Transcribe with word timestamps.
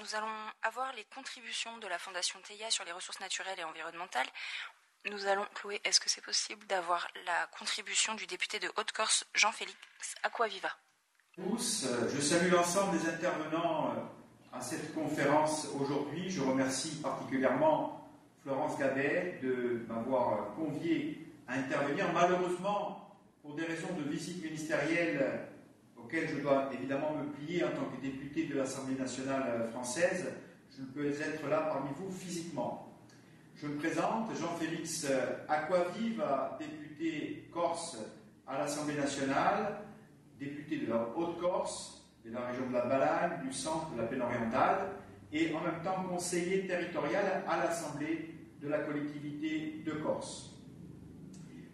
nous 0.00 0.14
allons 0.14 0.26
avoir 0.62 0.92
les 0.94 1.04
contributions 1.04 1.76
de 1.78 1.86
la 1.86 1.98
Fondation 1.98 2.38
TEIA 2.40 2.70
sur 2.70 2.84
les 2.84 2.92
ressources 2.92 3.20
naturelles 3.20 3.58
et 3.58 3.64
environnementales. 3.64 4.26
Nous 5.10 5.26
allons, 5.26 5.46
Chloé, 5.54 5.80
est-ce 5.84 6.00
que 6.00 6.10
c'est 6.10 6.24
possible 6.24 6.66
d'avoir 6.66 7.06
la 7.24 7.46
contribution 7.58 8.14
du 8.14 8.26
député 8.26 8.58
de 8.58 8.70
Haute-Corse, 8.76 9.24
Jean-Félix 9.34 9.76
Aquaviva 10.22 10.70
Tous, 11.34 11.86
je 12.14 12.20
salue 12.20 12.50
l'ensemble 12.50 12.98
des 12.98 13.08
intervenants 13.08 13.92
euh, 13.92 14.56
à 14.56 14.60
cette 14.60 14.94
conférence 14.94 15.68
aujourd'hui. 15.78 16.28
Je 16.30 16.42
remercie 16.42 17.00
particulièrement 17.00 18.10
Florence 18.42 18.78
Gabet 18.78 19.38
de 19.42 19.84
m'avoir 19.88 20.54
convié 20.54 21.32
à 21.46 21.54
intervenir. 21.54 22.12
Malheureusement, 22.12 23.16
pour 23.42 23.54
des 23.54 23.64
raisons 23.64 23.92
de 23.92 24.02
visite 24.10 24.42
ministérielle 24.42 25.48
auxquelles 25.96 26.28
je 26.28 26.40
dois 26.40 26.70
évidemment 26.72 27.14
me 27.14 27.32
plier 27.32 27.64
en 27.64 27.70
tant 27.70 27.84
que 27.94 28.00
député 28.00 28.46
de 28.46 28.54
l'Assemblée 28.54 28.96
nationale 28.96 29.68
française, 29.72 30.26
je 30.76 30.82
ne 30.82 30.86
peux 30.86 31.08
être 31.08 31.48
là 31.48 31.68
parmi 31.72 31.90
vous 31.96 32.10
physiquement. 32.10 33.00
Je 33.56 33.66
me 33.66 33.76
présente, 33.76 34.28
Jean-Félix 34.38 35.06
Aquaviva, 35.48 36.58
député 36.60 37.48
corse 37.52 37.98
à 38.46 38.58
l'Assemblée 38.58 38.96
nationale, 38.96 39.78
député 40.38 40.78
de 40.78 40.90
la 40.90 41.08
Haute-Corse, 41.16 42.06
de 42.24 42.32
la 42.32 42.46
région 42.46 42.68
de 42.68 42.74
la 42.74 42.84
Balagne, 42.84 43.46
du 43.46 43.52
centre 43.52 43.90
de 43.92 44.02
la 44.02 44.06
Plaine 44.06 44.22
orientale, 44.22 44.90
et 45.32 45.54
en 45.54 45.60
même 45.60 45.82
temps 45.82 46.04
conseiller 46.08 46.66
territorial 46.66 47.44
à 47.48 47.56
l'Assemblée 47.58 48.34
de 48.60 48.68
la 48.68 48.80
collectivité 48.80 49.82
de 49.84 49.92
Corse. 49.92 50.52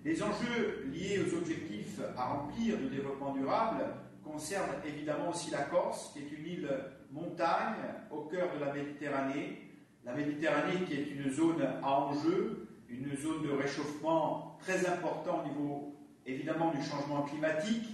Les 0.04 0.22
enjeux 0.22 0.88
liés 0.92 1.20
aux 1.20 1.36
objectifs 1.36 2.00
à 2.16 2.24
remplir 2.26 2.76
du 2.78 2.88
développement 2.88 3.32
durable 3.34 3.84
concernent 4.24 4.80
évidemment 4.86 5.30
aussi 5.30 5.50
la 5.50 5.62
Corse, 5.62 6.12
qui 6.12 6.20
est 6.20 6.30
une 6.30 6.46
île 6.46 6.68
montagne 7.12 7.82
au 8.10 8.22
cœur 8.22 8.48
de 8.54 8.64
la 8.64 8.72
Méditerranée, 8.72 9.70
la 10.04 10.14
Méditerranée 10.14 10.84
qui 10.86 10.94
est 10.94 11.10
une 11.10 11.30
zone 11.30 11.62
à 11.82 12.00
enjeu, 12.00 12.68
une 12.88 13.16
zone 13.16 13.42
de 13.42 13.52
réchauffement 13.52 14.56
très 14.60 14.86
important 14.86 15.42
au 15.44 15.48
niveau 15.48 15.94
évidemment 16.26 16.72
du 16.72 16.82
changement 16.82 17.22
climatique. 17.22 17.84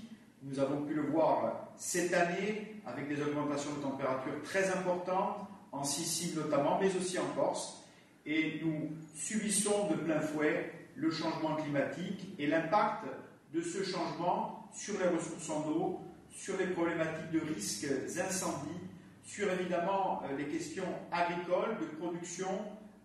Nous 0.42 0.58
avons 0.60 0.82
pu 0.82 0.94
le 0.94 1.02
voir 1.02 1.68
cette 1.76 2.12
année 2.14 2.80
avec 2.86 3.08
des 3.08 3.20
augmentations 3.22 3.74
de 3.74 3.82
température 3.82 4.32
très 4.44 4.70
importantes, 4.70 5.46
en 5.72 5.84
Sicile 5.84 6.36
notamment, 6.36 6.78
mais 6.80 6.94
aussi 6.96 7.18
en 7.18 7.26
Corse. 7.34 7.84
Et 8.24 8.60
nous 8.64 8.90
subissons 9.14 9.88
de 9.90 9.96
plein 9.96 10.20
fouet 10.20 10.72
le 10.94 11.10
changement 11.10 11.56
climatique 11.56 12.34
et 12.38 12.46
l'impact 12.46 13.04
de 13.52 13.60
ce 13.60 13.82
changement 13.82 14.68
sur 14.74 14.98
les 14.98 15.08
ressources 15.08 15.48
en 15.50 15.68
eau, 15.68 16.00
sur 16.30 16.56
les 16.56 16.66
problématiques 16.66 17.30
de 17.32 17.40
risques 17.40 17.86
incendies 18.18 18.88
sur 19.28 19.52
évidemment 19.52 20.22
euh, 20.24 20.36
les 20.38 20.46
questions 20.46 20.86
agricoles, 21.12 21.76
de 21.78 21.84
production, 21.98 22.48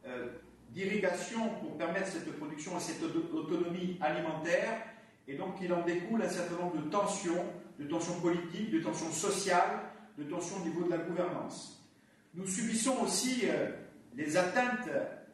euh, 0.08 0.28
d'irrigation 0.70 1.50
pour 1.62 1.78
permettre 1.78 2.08
cette 2.08 2.32
production 2.38 2.78
et 2.78 2.80
cette 2.80 3.04
autonomie 3.04 3.98
alimentaire. 4.00 4.84
Et 5.28 5.36
donc 5.36 5.56
il 5.62 5.72
en 5.74 5.82
découle 5.82 6.22
un 6.22 6.30
certain 6.30 6.56
nombre 6.56 6.78
de 6.78 6.90
tensions, 6.90 7.46
de 7.78 7.86
tensions 7.86 8.20
politiques, 8.22 8.72
de 8.72 8.80
tensions 8.80 9.12
sociales, 9.12 9.82
de 10.18 10.24
tensions 10.24 10.56
au 10.62 10.66
niveau 10.66 10.86
de 10.86 10.92
la 10.92 10.98
gouvernance. 10.98 11.86
Nous 12.34 12.48
subissons 12.48 13.02
aussi 13.04 13.42
euh, 13.44 13.72
les 14.16 14.38
atteintes 14.38 14.90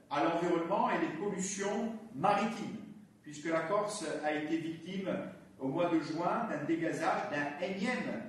à 0.09 0.23
l'environnement 0.23 0.89
et 0.89 0.99
les 1.01 1.13
pollutions 1.23 1.93
maritimes, 2.15 2.77
puisque 3.21 3.45
la 3.45 3.61
Corse 3.61 4.05
a 4.23 4.33
été 4.33 4.57
victime 4.57 5.07
au 5.59 5.67
mois 5.67 5.89
de 5.89 5.99
juin 5.99 6.47
d'un 6.49 6.63
dégazage, 6.65 7.29
d'un 7.31 7.65
énième 7.65 8.23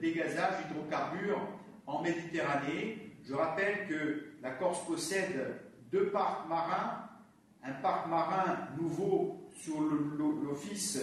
dégazage 0.00 0.66
d'hydrocarbures 0.66 1.40
en 1.86 2.02
Méditerranée. 2.02 3.12
Je 3.26 3.34
rappelle 3.34 3.86
que 3.88 4.24
la 4.42 4.50
Corse 4.50 4.84
possède 4.86 5.60
deux 5.90 6.10
parcs 6.10 6.48
marins, 6.48 7.08
un 7.62 7.72
parc 7.72 8.06
marin 8.08 8.68
nouveau 8.78 9.48
sur 9.54 9.80
l'Office 9.80 11.00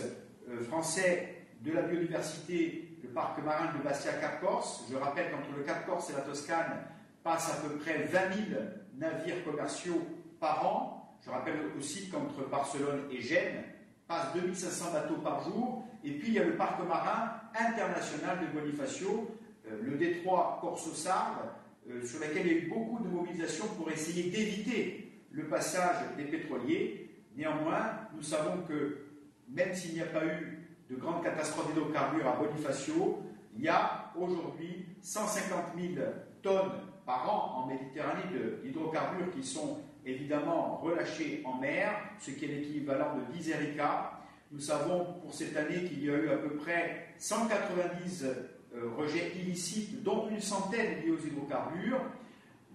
euh, 0.49 0.63
français 0.65 1.45
de 1.61 1.71
la 1.71 1.83
biodiversité, 1.83 2.97
le 3.01 3.09
parc 3.09 3.43
marin 3.43 3.73
de 3.77 3.83
Bastia-Cap 3.83 4.41
Corse. 4.41 4.85
Je 4.91 4.95
rappelle 4.97 5.31
qu'entre 5.31 5.57
le 5.57 5.63
Cap 5.63 5.85
Corse 5.85 6.09
et 6.11 6.13
la 6.13 6.21
Toscane 6.21 6.85
passent 7.23 7.51
à 7.51 7.67
peu 7.67 7.75
près 7.77 8.03
20 8.03 8.19
000 8.49 8.61
navires 8.95 9.43
commerciaux 9.43 10.05
par 10.39 10.65
an. 10.65 11.17
Je 11.25 11.29
rappelle 11.29 11.59
aussi 11.77 12.09
qu'entre 12.09 12.47
Barcelone 12.49 13.03
et 13.11 13.21
Gênes 13.21 13.63
passent 14.11 14.33
2500 14.35 14.91
bateaux 14.91 15.21
par 15.23 15.43
jour. 15.43 15.85
Et 16.03 16.11
puis 16.11 16.29
il 16.29 16.33
y 16.33 16.39
a 16.39 16.43
le 16.43 16.57
parc 16.57 16.85
marin 16.85 17.31
international 17.55 18.39
de 18.41 18.59
Bonifacio 18.59 19.37
euh, 19.67 19.79
le 19.83 19.97
détroit 19.97 20.57
Corso-Sardes, 20.61 21.49
euh, 21.89 22.03
sur 22.03 22.19
lequel 22.19 22.47
il 22.47 22.51
y 22.51 22.55
a 22.55 22.57
eu 22.59 22.69
beaucoup 22.69 23.03
de 23.03 23.07
mobilisations 23.07 23.67
pour 23.77 23.89
essayer 23.91 24.29
d'éviter 24.29 25.11
le 25.31 25.47
passage 25.47 25.97
des 26.17 26.25
pétroliers. 26.25 27.09
Néanmoins, 27.37 28.07
nous 28.15 28.23
savons 28.23 28.63
que 28.67 29.05
même 29.47 29.73
s'il 29.73 29.93
n'y 29.93 30.01
a 30.01 30.05
pas 30.05 30.25
eu 30.25 30.67
de 30.89 30.95
grandes 30.95 31.23
catastrophes 31.23 31.67
d'hydrocarbures 31.67 32.27
à 32.27 32.35
Bonifacio, 32.37 33.21
il 33.55 33.63
y 33.63 33.69
a 33.69 34.11
aujourd'hui 34.15 34.85
150 35.01 35.59
000 35.77 36.05
tonnes 36.41 36.71
par 37.05 37.29
an 37.29 37.63
en 37.63 37.67
Méditerranée 37.67 38.23
d'hydrocarbures 38.63 39.31
qui 39.31 39.43
sont 39.43 39.79
évidemment 40.05 40.77
relâchés 40.77 41.41
en 41.45 41.57
mer, 41.57 41.91
ce 42.19 42.31
qui 42.31 42.45
est 42.45 42.47
l'équivalent 42.47 43.17
de 43.17 43.33
10 43.37 43.49
ERICA. 43.51 44.19
Nous 44.51 44.59
savons 44.59 45.05
pour 45.21 45.33
cette 45.33 45.55
année 45.55 45.83
qu'il 45.85 46.03
y 46.03 46.09
a 46.09 46.13
eu 46.13 46.29
à 46.29 46.37
peu 46.37 46.55
près 46.55 47.07
190 47.17 48.25
euh, 48.25 48.89
rejets 48.97 49.31
illicites, 49.37 50.03
dont 50.03 50.27
une 50.29 50.41
centaine 50.41 51.01
liés 51.01 51.11
aux 51.11 51.25
hydrocarbures. 51.25 52.01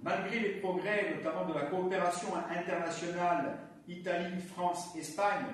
Malgré 0.03 0.39
les 0.39 0.51
progrès, 0.61 1.15
notamment 1.17 1.47
de 1.47 1.55
la 1.55 1.67
coopération 1.67 2.29
internationale 2.51 3.59
Italie, 3.89 4.41
France, 4.55 4.95
Espagne, 4.97 5.47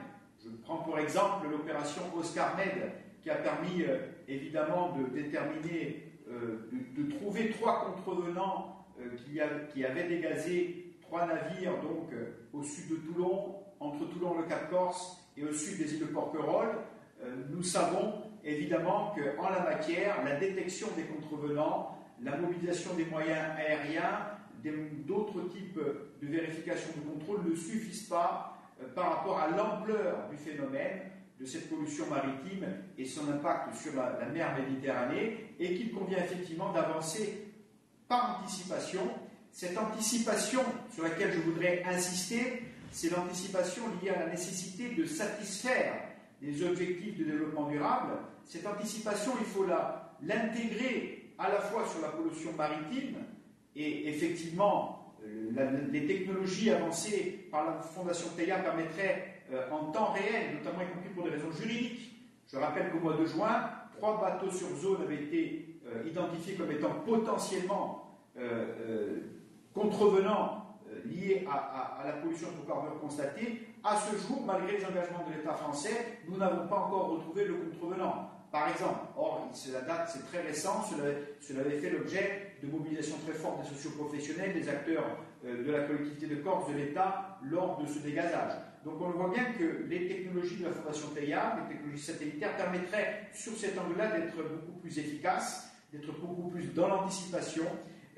je 0.43 0.49
prends 0.65 0.79
pour 0.79 0.99
exemple 0.99 1.49
l'opération 1.51 2.03
Oscar 2.17 2.57
Med, 2.57 2.93
qui 3.23 3.31
a 3.31 3.37
permis 3.37 3.83
euh, 3.83 3.99
évidemment 4.29 4.97
de 4.97 5.05
déterminer, 5.15 6.13
euh, 6.29 6.69
de, 6.97 7.13
trouver 7.17 7.51
trois 7.51 7.85
contrevenants 7.87 8.87
qui, 9.25 9.41
qui, 9.73 9.85
avaient 9.85 10.09
dégazé 10.09 10.92
trois 11.13 11.27
navires 11.27 11.79
donc 11.83 12.09
au 12.55 12.63
sud 12.63 12.89
de 12.89 12.97
Toulon, 12.97 13.57
entre 13.81 14.09
Toulon 14.09 14.35
et 14.35 14.39
le 14.39 14.49
Cap 14.49 14.71
Corse 14.71 15.19
et 15.37 15.45
au 15.45 15.53
sud 15.53 15.77
des 15.77 15.93
îles 15.93 16.01
de 16.01 16.07
Porquerolles. 16.07 16.79
nous 17.51 17.63
savons 17.63 18.15
évidemment 18.43 19.15
qu'en 19.15 19.51
la 19.51 19.61
matière, 19.61 20.25
la 20.25 20.37
détection 20.37 20.89
des 20.97 21.03
contrevenants, 21.03 21.99
la 22.23 22.39
mobilisation 22.39 22.95
des 22.95 23.05
moyens 23.05 23.45
aériens, 23.59 24.21
d'autres 25.07 25.51
types 25.51 25.79
de 26.23 26.27
vérification 26.27 26.89
de 26.97 27.11
contrôle 27.11 27.45
ne 27.45 27.57
suffisent 27.57 28.09
pas 28.09 28.57
euh, 28.81 28.89
par 28.95 29.17
rapport 29.17 29.39
à 29.39 29.51
l'ampleur 29.51 30.31
du 30.31 30.39
phénomène 30.39 31.11
de 31.39 31.45
cette 31.45 31.69
pollution 31.69 32.07
maritime 32.09 32.67
et 32.97 33.05
son 33.05 33.31
impact 33.31 33.75
sur 33.75 33.93
la 33.97 34.27
mer 34.33 34.57
Méditerranée, 34.57 35.57
et 35.59 35.75
qu'il 35.75 35.93
convient 35.93 36.19
effectivement 36.19 36.73
d'avancer 36.73 37.53
par 38.09 38.41
anticipation. 38.41 39.03
Cette 39.53 39.77
anticipation 39.77 40.63
sur 40.95 41.05
laquelle 41.05 41.33
je 41.33 41.41
voudrais 41.41 41.85
insister, 41.85 42.63
c'est 42.91 43.11
l'anticipation 43.11 43.83
liée 44.03 44.11
à 44.11 44.21
la 44.21 44.31
nécessité 44.31 44.95
de 44.95 45.05
satisfaire 45.05 45.95
les 46.41 46.63
objectifs 46.65 47.19
de 47.19 47.25
développement 47.25 47.69
durable, 47.69 48.15
cette 48.45 48.67
anticipation, 48.67 49.33
il 49.39 49.47
faut 49.47 49.65
l'intégrer 50.23 51.35
à 51.39 51.49
la 51.49 51.61
fois 51.61 51.87
sur 51.87 52.01
la 52.01 52.09
pollution 52.09 52.53
maritime, 52.57 53.17
et 53.77 54.09
effectivement, 54.09 55.15
euh, 55.25 55.51
les 55.93 56.07
technologies 56.07 56.71
avancées 56.71 57.47
par 57.51 57.65
la 57.65 57.81
Fondation 57.81 58.29
TEIA 58.37 58.59
permettraient 58.59 59.43
euh, 59.53 59.71
en 59.71 59.93
temps 59.93 60.13
réel, 60.13 60.57
notamment 60.59 60.83
y 60.83 60.93
compris 60.93 61.11
pour 61.15 61.25
des 61.25 61.31
raisons 61.31 61.53
juridiques. 61.53 62.11
Je 62.51 62.57
rappelle 62.57 62.91
qu'au 62.91 62.99
mois 62.99 63.17
de 63.17 63.25
juin, 63.25 63.71
trois 63.97 64.21
bateaux 64.21 64.51
sur 64.51 64.69
zone 64.77 65.03
avaient 65.03 65.23
été 65.23 65.79
euh, 65.87 66.09
identifiés 66.09 66.55
comme 66.55 66.73
étant 66.73 66.95
potentiellement 67.07 67.99
contrevenants 69.75 70.63
liés 71.05 71.47
à, 71.51 72.05
la 72.05 72.13
pollution 72.13 72.49
de 72.49 72.55
hydrocarbures 72.55 73.01
constatée. 73.01 73.67
À 73.83 73.97
ce 73.97 74.17
jour, 74.17 74.43
malgré 74.47 74.79
les 74.79 74.85
engagements 74.85 75.27
de 75.27 75.35
l'État 75.37 75.55
français, 75.55 76.19
nous 76.29 76.37
n'avons 76.37 76.69
pas 76.69 76.77
encore 76.77 77.11
retrouvé 77.11 77.45
le 77.45 77.55
contrevenant. 77.55 78.31
Par 78.51 78.69
exemple, 78.69 79.01
or, 79.17 79.51
la 79.73 79.81
date, 79.81 80.11
c'est 80.13 80.27
très 80.27 80.43
récent, 80.47 80.85
cela, 80.85 81.61
avait 81.61 81.79
fait 81.79 81.91
l'objet 81.91 82.57
de 82.63 82.69
mobilisations 82.69 83.17
très 83.27 83.33
fortes 83.33 83.63
des 83.63 83.69
socioprofessionnels, 83.69 84.53
des 84.53 84.69
acteurs 84.69 85.05
euh, 85.47 85.65
de 85.65 85.73
la 85.73 85.85
collectivité 85.85 86.27
de 86.27 86.37
Corse, 86.37 86.71
de 86.71 86.77
l'État, 86.77 87.39
lors 87.43 87.79
de 87.81 87.87
ce 87.87 88.01
dégazage. 88.01 88.53
Donc 88.85 89.01
on 89.01 89.11
voit 89.11 89.31
bien 89.31 89.53
que 89.53 89.87
les 89.89 90.07
technologies 90.07 90.57
de 90.57 90.65
la 90.65 90.71
Fondation 90.71 91.09
TEIA, 91.15 91.61
les 91.63 91.75
technologies 91.75 92.03
satellitaires, 92.03 92.57
permettraient 92.57 93.29
sur 93.33 93.57
cet 93.57 93.79
angle-là 93.79 94.19
d'être 94.19 94.37
beaucoup 94.37 94.79
plus 94.81 94.99
efficaces, 94.99 95.73
d'être 95.91 96.13
beaucoup 96.21 96.51
plus 96.51 96.75
dans 96.75 96.89
l'anticipation 96.89 97.65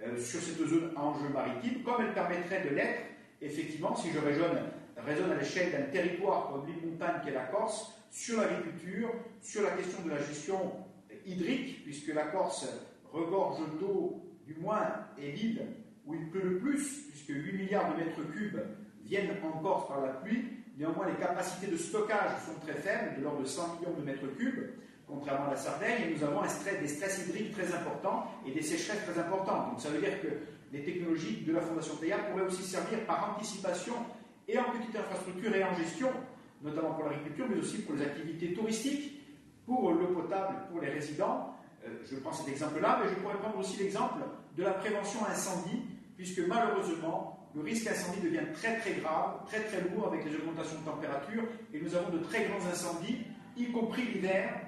euh, 0.03 0.19
sur 0.19 0.41
cette 0.41 0.59
zone 0.59 0.91
à 0.97 1.03
enjeu 1.03 1.29
maritime, 1.33 1.83
comme 1.83 1.97
elle 2.01 2.15
permettrait 2.15 2.65
de 2.65 2.75
l'être, 2.75 3.03
effectivement, 3.41 3.95
si 3.95 4.11
je 4.11 4.19
raisonne, 4.19 4.59
à 4.97 5.35
l'échelle 5.39 5.73
d'un 5.73 5.91
territoire 5.91 6.51
comme 6.51 6.67
l'île 6.67 6.91
montagne 6.91 7.21
qu'est 7.25 7.33
la 7.33 7.45
Corse, 7.45 7.93
sur 8.11 8.41
l'agriculture, 8.41 9.11
sur 9.43 9.63
la 9.63 9.71
question 9.71 10.05
de 10.05 10.11
la 10.11 10.19
gestion 10.19 10.73
hydrique, 11.27 11.85
puisque 11.85 12.15
la 12.15 12.27
Corse 12.27 12.67
regorge 13.13 13.61
d'eau 13.81 14.25
du 14.47 14.55
moins, 14.61 15.07
est 15.19 15.33
l'île 15.33 15.67
où 16.07 16.15
il 16.15 16.29
pleut 16.31 16.43
le 16.43 16.59
plus, 16.59 17.09
puisque 17.09 17.31
8 17.31 17.53
milliards 17.57 17.93
de 17.93 17.99
mètres 17.99 18.23
cubes 18.33 18.61
viennent 19.05 19.31
en 19.43 19.59
Corse 19.63 19.89
par 19.89 20.01
la 20.01 20.13
pluie. 20.13 20.45
Néanmoins, 20.77 21.09
les 21.09 21.15
capacités 21.15 21.71
de 21.71 21.77
stockage 21.77 22.33
sont 22.47 22.61
très 22.61 22.75
faibles, 22.75 23.17
de 23.19 23.23
l'ordre 23.23 23.43
de 23.43 23.47
100 23.47 23.77
millions 23.77 23.99
de 23.99 24.05
mètres 24.05 24.27
cubes, 24.37 24.71
contrairement 25.07 25.49
à 25.49 25.51
la 25.51 25.57
Sardaigne, 25.57 26.03
et 26.03 26.15
nous 26.15 26.25
avons 26.25 26.47
stress, 26.49 26.81
des 26.81 26.89
stress 26.89 27.27
hydriques 27.27 27.53
très 27.53 27.73
importants 27.75 28.27
et 28.47 28.53
des 28.53 28.63
sécheresses 28.63 29.05
très 29.05 29.21
importantes. 29.21 29.71
Donc 29.71 29.81
ça 29.81 29.91
veut 29.91 30.01
dire 30.01 30.21
que 30.23 30.29
les 30.73 30.83
technologies 30.83 31.43
de 31.47 31.53
la 31.53 31.61
Fondation 31.61 31.97
Théa 31.97 32.19
pourraient 32.19 32.47
aussi 32.47 32.63
servir 32.63 33.01
par 33.07 33.35
anticipation 33.37 33.95
et 34.49 34.59
en 34.59 34.65
petite 34.65 34.97
infrastructure 34.97 35.55
et 35.55 35.65
en 35.65 35.75
gestion, 35.75 36.09
notamment 36.63 36.95
pour 36.95 37.05
l'agriculture, 37.05 37.47
mais 37.49 37.59
aussi 37.59 37.79
pour 37.79 37.95
les 37.95 38.03
activités 38.03 38.53
touristiques, 38.53 39.21
pour 39.67 39.93
l'eau 39.93 40.09
potable, 40.09 40.57
pour 40.71 40.81
les 40.81 40.91
résidents. 40.91 41.55
Euh, 41.87 41.91
je 42.11 42.17
prends 42.17 42.33
cet 42.33 42.49
exemple-là, 42.49 43.01
mais 43.03 43.11
je 43.11 43.15
pourrais 43.17 43.37
prendre 43.37 43.59
aussi 43.59 43.79
l'exemple 43.79 44.21
de 44.57 44.63
la 44.63 44.73
prévention 44.73 45.21
incendie, 45.27 45.83
puisque 46.17 46.41
malheureusement, 46.41 47.49
le 47.55 47.63
risque 47.63 47.87
incendie 47.87 48.21
devient 48.21 48.53
très 48.55 48.79
très 48.79 48.95
grave, 48.95 49.47
très 49.47 49.61
très 49.61 49.81
lourd 49.83 50.09
avec 50.09 50.25
les 50.25 50.35
augmentations 50.37 50.81
de 50.81 50.85
température, 50.85 51.45
et 51.73 51.81
nous 51.81 51.95
avons 51.95 52.11
de 52.11 52.19
très 52.19 52.47
grands 52.47 52.67
incendies, 52.67 53.19
y 53.57 53.71
compris 53.71 54.03
l'hiver, 54.03 54.64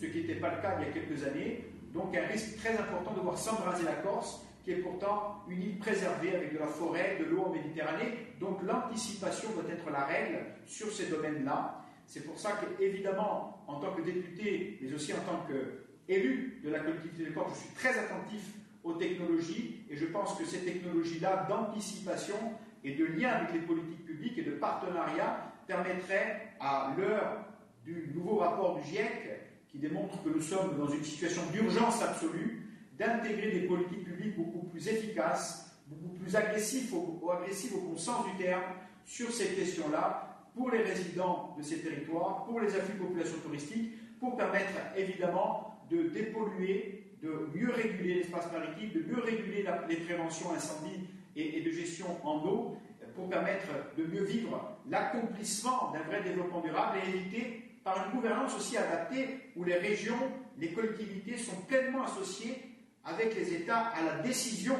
ce 0.00 0.06
qui 0.06 0.20
n'était 0.20 0.36
pas 0.36 0.54
le 0.54 0.62
cas 0.62 0.76
il 0.80 0.86
y 0.86 0.90
a 0.90 0.92
quelques 0.92 1.24
années. 1.24 1.64
Donc 1.92 2.16
un 2.16 2.26
risque 2.26 2.56
très 2.56 2.76
important 2.78 3.12
de 3.12 3.20
voir 3.20 3.36
s'embraser 3.36 3.84
la 3.84 3.94
Corse, 3.94 4.46
qui 4.64 4.72
est 4.72 4.76
pourtant 4.76 5.42
une 5.48 5.62
île 5.62 5.78
préservée 5.78 6.34
avec 6.34 6.54
de 6.54 6.58
la 6.58 6.66
forêt, 6.66 7.18
de 7.20 7.24
l'eau 7.24 7.42
en 7.42 7.50
Méditerranée. 7.50 8.34
Donc 8.38 8.62
l'anticipation 8.62 9.50
doit 9.50 9.70
être 9.70 9.90
la 9.90 10.04
règle 10.04 10.38
sur 10.66 10.90
ces 10.90 11.06
domaines-là. 11.06 11.84
C'est 12.06 12.24
pour 12.24 12.38
ça 12.38 12.58
qu'évidemment, 12.78 13.62
en 13.66 13.78
tant 13.78 13.92
que 13.92 14.02
député, 14.02 14.78
mais 14.80 14.92
aussi 14.92 15.12
en 15.12 15.18
tant 15.18 15.46
qu'élu 15.46 16.60
de 16.64 16.70
la 16.70 16.80
collectivité 16.80 17.24
de 17.24 17.30
Corse, 17.30 17.52
je 17.54 17.66
suis 17.66 17.74
très 17.74 17.98
attentif 17.98 18.42
aux 18.82 18.94
technologies 18.94 19.84
et 19.90 19.96
je 19.96 20.06
pense 20.06 20.38
que 20.38 20.44
ces 20.46 20.60
technologies-là 20.60 21.46
d'anticipation 21.48 22.36
et 22.82 22.94
de 22.94 23.04
lien 23.04 23.30
avec 23.30 23.52
les 23.52 23.60
politiques 23.60 24.06
publiques 24.06 24.38
et 24.38 24.42
de 24.42 24.52
partenariat 24.52 25.52
permettraient, 25.66 26.54
à 26.58 26.94
l'heure 26.96 27.44
du 27.84 28.10
nouveau 28.14 28.36
rapport 28.36 28.78
du 28.80 28.88
GIEC, 28.88 29.49
qui 29.70 29.78
démontre 29.78 30.22
que 30.22 30.28
nous 30.28 30.40
sommes 30.40 30.76
dans 30.78 30.88
une 30.88 31.04
situation 31.04 31.42
d'urgence 31.52 32.02
absolue, 32.02 32.62
d'intégrer 32.98 33.52
des 33.52 33.66
politiques 33.66 34.04
publiques 34.04 34.36
beaucoup 34.36 34.66
plus 34.66 34.86
efficaces, 34.88 35.70
beaucoup 35.86 36.14
plus 36.16 36.34
agressives 36.34 36.92
au, 36.94 37.30
agressives 37.30 37.74
au 37.74 37.96
sens 37.96 38.26
du 38.26 38.42
terme 38.42 38.62
sur 39.04 39.30
ces 39.30 39.54
questions-là, 39.54 40.26
pour 40.54 40.70
les 40.70 40.82
résidents 40.82 41.54
de 41.56 41.62
ces 41.62 41.78
territoires, 41.78 42.44
pour 42.44 42.60
les 42.60 42.74
afflux 42.74 42.94
de 42.94 43.04
population 43.04 43.38
touristique, 43.38 43.92
pour 44.18 44.36
permettre 44.36 44.74
évidemment 44.96 45.78
de 45.90 46.08
dépolluer, 46.08 47.14
de 47.22 47.48
mieux 47.54 47.70
réguler 47.70 48.14
l'espace 48.14 48.50
maritime, 48.52 48.90
de 48.92 49.00
mieux 49.00 49.22
réguler 49.22 49.64
les 49.88 49.96
préventions 49.96 50.52
incendies 50.52 51.06
et 51.36 51.60
de 51.60 51.70
gestion 51.70 52.06
en 52.24 52.44
eau, 52.44 52.76
pour 53.14 53.28
permettre 53.28 53.68
de 53.96 54.04
mieux 54.04 54.24
vivre 54.24 54.78
l'accomplissement 54.88 55.92
d'un 55.92 56.02
vrai 56.02 56.22
développement 56.22 56.60
durable 56.60 56.98
et 56.98 57.08
éviter 57.08 57.59
par 57.84 58.06
une 58.06 58.12
gouvernance 58.12 58.56
aussi 58.56 58.76
adaptée 58.76 59.52
où 59.56 59.64
les 59.64 59.76
régions, 59.76 60.18
les 60.58 60.72
collectivités 60.72 61.36
sont 61.36 61.56
pleinement 61.62 62.04
associées 62.04 62.56
avec 63.04 63.34
les 63.34 63.54
États 63.54 63.86
à 63.88 64.02
la 64.02 64.22
décision 64.22 64.76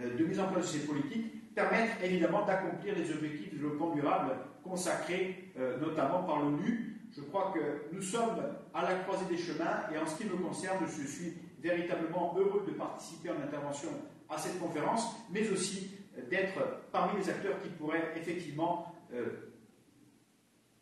euh, 0.00 0.16
de 0.16 0.24
mise 0.24 0.40
en 0.40 0.48
place 0.48 0.72
de 0.72 0.78
ces 0.78 0.86
politiques, 0.86 1.54
permettre 1.54 2.02
évidemment 2.02 2.44
d'accomplir 2.46 2.94
les 2.96 3.10
objectifs 3.10 3.52
de 3.52 3.56
développement 3.56 3.94
durable 3.94 4.32
consacrés 4.64 5.52
euh, 5.58 5.78
notamment 5.78 6.22
par 6.22 6.40
l'ONU. 6.40 7.00
Je 7.14 7.20
crois 7.22 7.52
que 7.54 7.94
nous 7.94 8.00
sommes 8.00 8.42
à 8.72 8.82
la 8.82 8.94
croisée 9.00 9.26
des 9.26 9.36
chemins 9.36 9.82
et 9.94 9.98
en 9.98 10.06
ce 10.06 10.16
qui 10.16 10.24
me 10.24 10.36
concerne, 10.36 10.78
je 10.86 11.06
suis 11.06 11.34
véritablement 11.60 12.34
heureux 12.36 12.64
de 12.66 12.72
participer 12.72 13.30
en 13.30 13.42
intervention 13.42 13.90
à 14.30 14.38
cette 14.38 14.58
conférence, 14.58 15.14
mais 15.30 15.48
aussi 15.50 15.90
d'être 16.30 16.58
parmi 16.90 17.18
les 17.20 17.28
acteurs 17.28 17.60
qui 17.62 17.68
pourraient 17.68 18.12
effectivement 18.16 18.94
euh, 19.12 19.52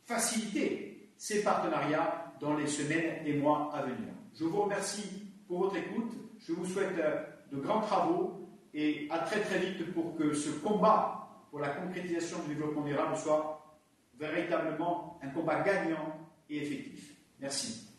faciliter 0.05 0.90
ces 1.21 1.43
partenariats 1.43 2.33
dans 2.41 2.55
les 2.55 2.67
semaines 2.67 3.27
et 3.27 3.35
mois 3.35 3.71
à 3.75 3.83
venir. 3.83 4.09
Je 4.33 4.45
vous 4.45 4.63
remercie 4.63 5.05
pour 5.47 5.59
votre 5.59 5.77
écoute. 5.77 6.13
Je 6.39 6.55
vous 6.55 6.65
souhaite 6.65 6.99
euh, 6.99 7.23
de 7.53 7.59
grands 7.59 7.83
travaux 7.83 8.49
et 8.73 9.07
à 9.11 9.19
très 9.19 9.41
très 9.41 9.59
vite 9.59 9.93
pour 9.93 10.17
que 10.17 10.33
ce 10.33 10.49
combat 10.49 11.29
pour 11.51 11.61
la 11.61 11.69
concrétisation 11.69 12.39
du 12.49 12.55
développement 12.55 12.85
durable 12.85 13.15
soit 13.19 13.79
véritablement 14.19 15.21
un 15.23 15.29
combat 15.29 15.61
gagnant 15.61 16.17
et 16.49 16.63
effectif. 16.63 17.15
Merci. 17.39 17.90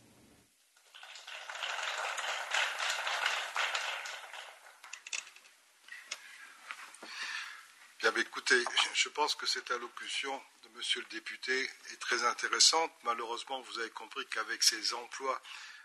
Bien, 8.02 8.16
écoutez, 8.16 8.64
je 8.96 9.10
pense 9.10 9.36
que 9.36 9.46
cette 9.46 9.70
allocution 9.70 10.42
monsieur 10.76 11.02
le 11.02 11.08
député, 11.08 11.70
est 11.92 12.02
très 12.02 12.24
intéressante. 12.24 12.92
Malheureusement, 13.04 13.62
vous 13.62 13.80
avez 13.80 13.90
compris 13.92 14.26
qu'avec 14.28 14.64
ces 14.64 14.94
emplois 14.94 15.40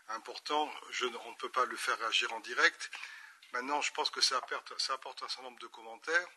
importants, 0.09 0.73
on 1.03 1.31
ne 1.31 1.37
peut 1.37 1.51
pas 1.51 1.65
le 1.67 1.77
faire 1.77 2.03
agir 2.05 2.33
en 2.33 2.41
direct. 2.41 2.91
Maintenant, 3.53 3.81
je 3.83 3.93
pense 3.93 4.11
que 4.11 4.21
ça 4.21 4.37
apporte, 4.39 4.73
un 4.73 4.79
certain 4.79 5.43
nombre 5.43 5.59
de 5.59 5.67
commentaires. 5.67 6.29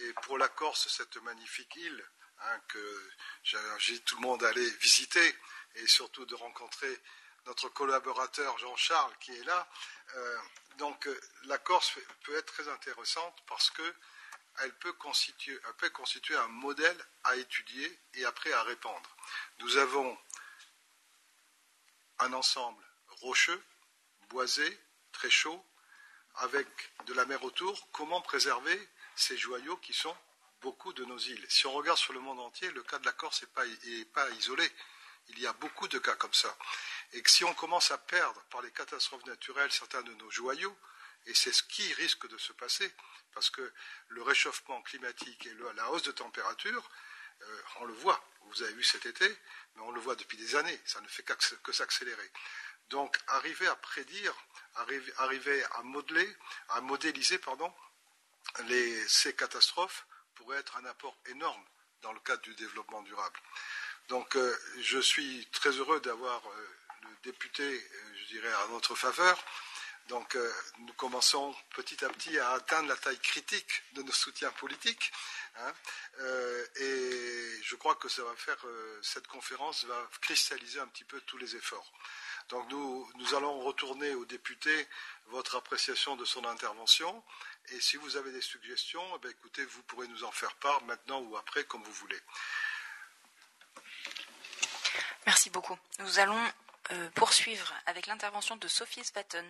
Et 0.00 0.12
pour 0.22 0.38
la 0.38 0.48
Corse, 0.48 0.88
cette 0.88 1.16
magnifique 1.18 1.76
île, 1.76 2.04
hein, 2.40 2.60
que 2.68 3.12
j'invite 3.44 4.04
tout 4.04 4.16
le 4.16 4.22
monde 4.22 4.42
à 4.42 4.48
aller 4.48 4.70
visiter, 4.80 5.36
et 5.76 5.86
surtout 5.86 6.24
de 6.26 6.34
rencontrer 6.34 6.98
notre 7.46 7.68
collaborateur 7.68 8.56
Jean-Charles 8.58 9.14
qui 9.20 9.32
est 9.32 9.44
là. 9.44 9.68
Euh, 10.14 10.38
donc 10.78 11.08
la 11.44 11.58
Corse 11.58 11.92
peut 12.24 12.36
être 12.36 12.52
très 12.52 12.68
intéressante 12.68 13.42
parce 13.46 13.70
que 13.70 13.94
elle 14.60 14.74
peut, 14.78 14.92
constituer, 14.92 16.36
un 16.36 16.48
modèle 16.48 17.06
à 17.24 17.36
étudier 17.36 17.98
et 18.14 18.24
après 18.24 18.52
à 18.52 18.62
répandre. 18.62 19.16
Nous 19.58 19.76
avons 19.76 20.18
un 22.18 22.32
ensemble 22.32 22.84
rocheux, 23.08 23.62
boisé, 24.28 24.80
très 25.12 25.30
chaud, 25.30 25.64
avec 26.36 26.68
de 27.06 27.14
la 27.14 27.24
mer 27.24 27.42
autour. 27.44 27.90
Comment 27.92 28.20
préserver 28.20 28.88
ces 29.16 29.36
joyaux 29.36 29.76
qui 29.78 29.92
sont 29.92 30.16
beaucoup 30.60 30.92
de 30.92 31.04
nos 31.04 31.18
îles? 31.18 31.46
Si 31.48 31.66
on 31.66 31.72
regarde 31.72 31.98
sur 31.98 32.12
le 32.12 32.20
monde 32.20 32.40
entier, 32.40 32.70
le 32.70 32.82
cas 32.82 32.98
de 32.98 33.06
la 33.06 33.12
Corse 33.12 33.42
n'est 33.42 33.48
pas, 33.48 33.64
pas 34.12 34.30
isolé. 34.30 34.70
Il 35.28 35.38
y 35.38 35.46
a 35.46 35.52
beaucoup 35.54 35.88
de 35.88 35.98
cas 35.98 36.16
comme 36.16 36.34
ça. 36.34 36.56
Et 37.12 37.22
que 37.22 37.30
si 37.30 37.44
on 37.44 37.54
commence 37.54 37.90
à 37.90 37.98
perdre 37.98 38.40
par 38.50 38.62
les 38.62 38.72
catastrophes 38.72 39.24
naturelles 39.26 39.72
certains 39.72 40.02
de 40.02 40.14
nos 40.14 40.30
joyaux, 40.30 40.76
et 41.26 41.34
c'est 41.34 41.52
ce 41.52 41.62
qui 41.62 41.92
risque 41.94 42.28
de 42.28 42.38
se 42.38 42.52
passer, 42.52 42.92
parce 43.32 43.50
que 43.50 43.72
le 44.08 44.22
réchauffement 44.22 44.82
climatique 44.82 45.46
et 45.46 45.54
la 45.74 45.90
hausse 45.90 46.02
de 46.02 46.12
température, 46.12 46.90
euh, 47.42 47.62
on 47.80 47.84
le 47.84 47.94
voit, 47.94 48.22
vous 48.46 48.62
avez 48.62 48.72
vu 48.74 48.84
cet 48.84 49.06
été, 49.06 49.28
mais 49.74 49.82
on 49.82 49.90
le 49.90 50.00
voit 50.00 50.16
depuis 50.16 50.36
des 50.36 50.54
années, 50.56 50.80
ça 50.84 51.00
ne 51.00 51.08
fait 51.08 51.24
que 51.62 51.72
s'accélérer. 51.72 52.30
Donc 52.90 53.16
arriver 53.28 53.66
à 53.68 53.76
prédire, 53.76 54.34
arriver, 54.74 55.64
à 55.72 55.82
modeler, 55.82 56.36
à 56.68 56.80
modéliser 56.80 57.38
ces 59.08 59.34
catastrophes 59.34 60.06
pourrait 60.34 60.58
être 60.58 60.76
un 60.76 60.84
apport 60.84 61.16
énorme 61.26 61.64
dans 62.02 62.12
le 62.12 62.20
cadre 62.20 62.42
du 62.42 62.54
développement 62.54 63.02
durable. 63.02 63.40
Donc 64.08 64.36
euh, 64.36 64.58
je 64.80 64.98
suis 64.98 65.48
très 65.52 65.70
heureux 65.70 66.00
d'avoir 66.00 66.46
euh, 66.46 66.68
le 67.02 67.16
député, 67.22 67.90
je 68.14 68.24
dirais, 68.26 68.52
à 68.52 68.66
notre 68.68 68.94
faveur. 68.94 69.42
Donc 70.08 70.34
euh, 70.34 70.52
nous 70.78 70.92
commençons 70.94 71.54
petit 71.70 72.04
à 72.04 72.08
petit 72.08 72.38
à 72.38 72.50
atteindre 72.52 72.88
la 72.88 72.96
taille 72.96 73.18
critique 73.18 73.82
de 73.94 74.02
nos 74.02 74.12
soutiens 74.12 74.50
politiques. 74.52 75.12
Hein. 75.56 75.72
Euh, 76.20 76.66
et 76.76 77.62
je 77.62 77.76
crois 77.76 77.94
que 77.94 78.08
ça 78.08 78.22
va 78.22 78.34
faire, 78.36 78.58
euh, 78.64 78.98
cette 79.02 79.26
conférence 79.26 79.84
va 79.84 80.08
cristalliser 80.20 80.80
un 80.80 80.86
petit 80.88 81.04
peu 81.04 81.20
tous 81.22 81.38
les 81.38 81.56
efforts. 81.56 81.92
Donc 82.48 82.68
nous, 82.70 83.34
allons 83.34 83.60
retourner 83.60 84.14
aux 84.14 84.24
députés 84.24 84.88
votre 85.26 85.56
appréciation 85.56 86.16
de 86.16 86.24
son 86.24 86.44
intervention. 86.44 87.22
Et 87.68 87.80
si 87.80 87.96
vous 87.96 88.16
avez 88.16 88.32
des 88.32 88.42
suggestions, 88.42 89.02
eh 89.24 89.28
écoutez, 89.28 89.64
vous 89.64 89.82
pourrez 89.84 90.08
nous 90.08 90.24
en 90.24 90.32
faire 90.32 90.54
part 90.56 90.82
maintenant 90.84 91.20
ou 91.20 91.36
après, 91.36 91.64
comme 91.64 91.82
vous 91.82 91.92
voulez. 91.92 92.20
Merci 95.26 95.50
beaucoup. 95.50 95.78
Nous 96.00 96.18
allons 96.18 96.52
poursuivre 97.14 97.72
avec 97.86 98.06
l'intervention 98.06 98.56
de 98.56 98.68
Sophie 98.68 99.04
Spaton, 99.04 99.44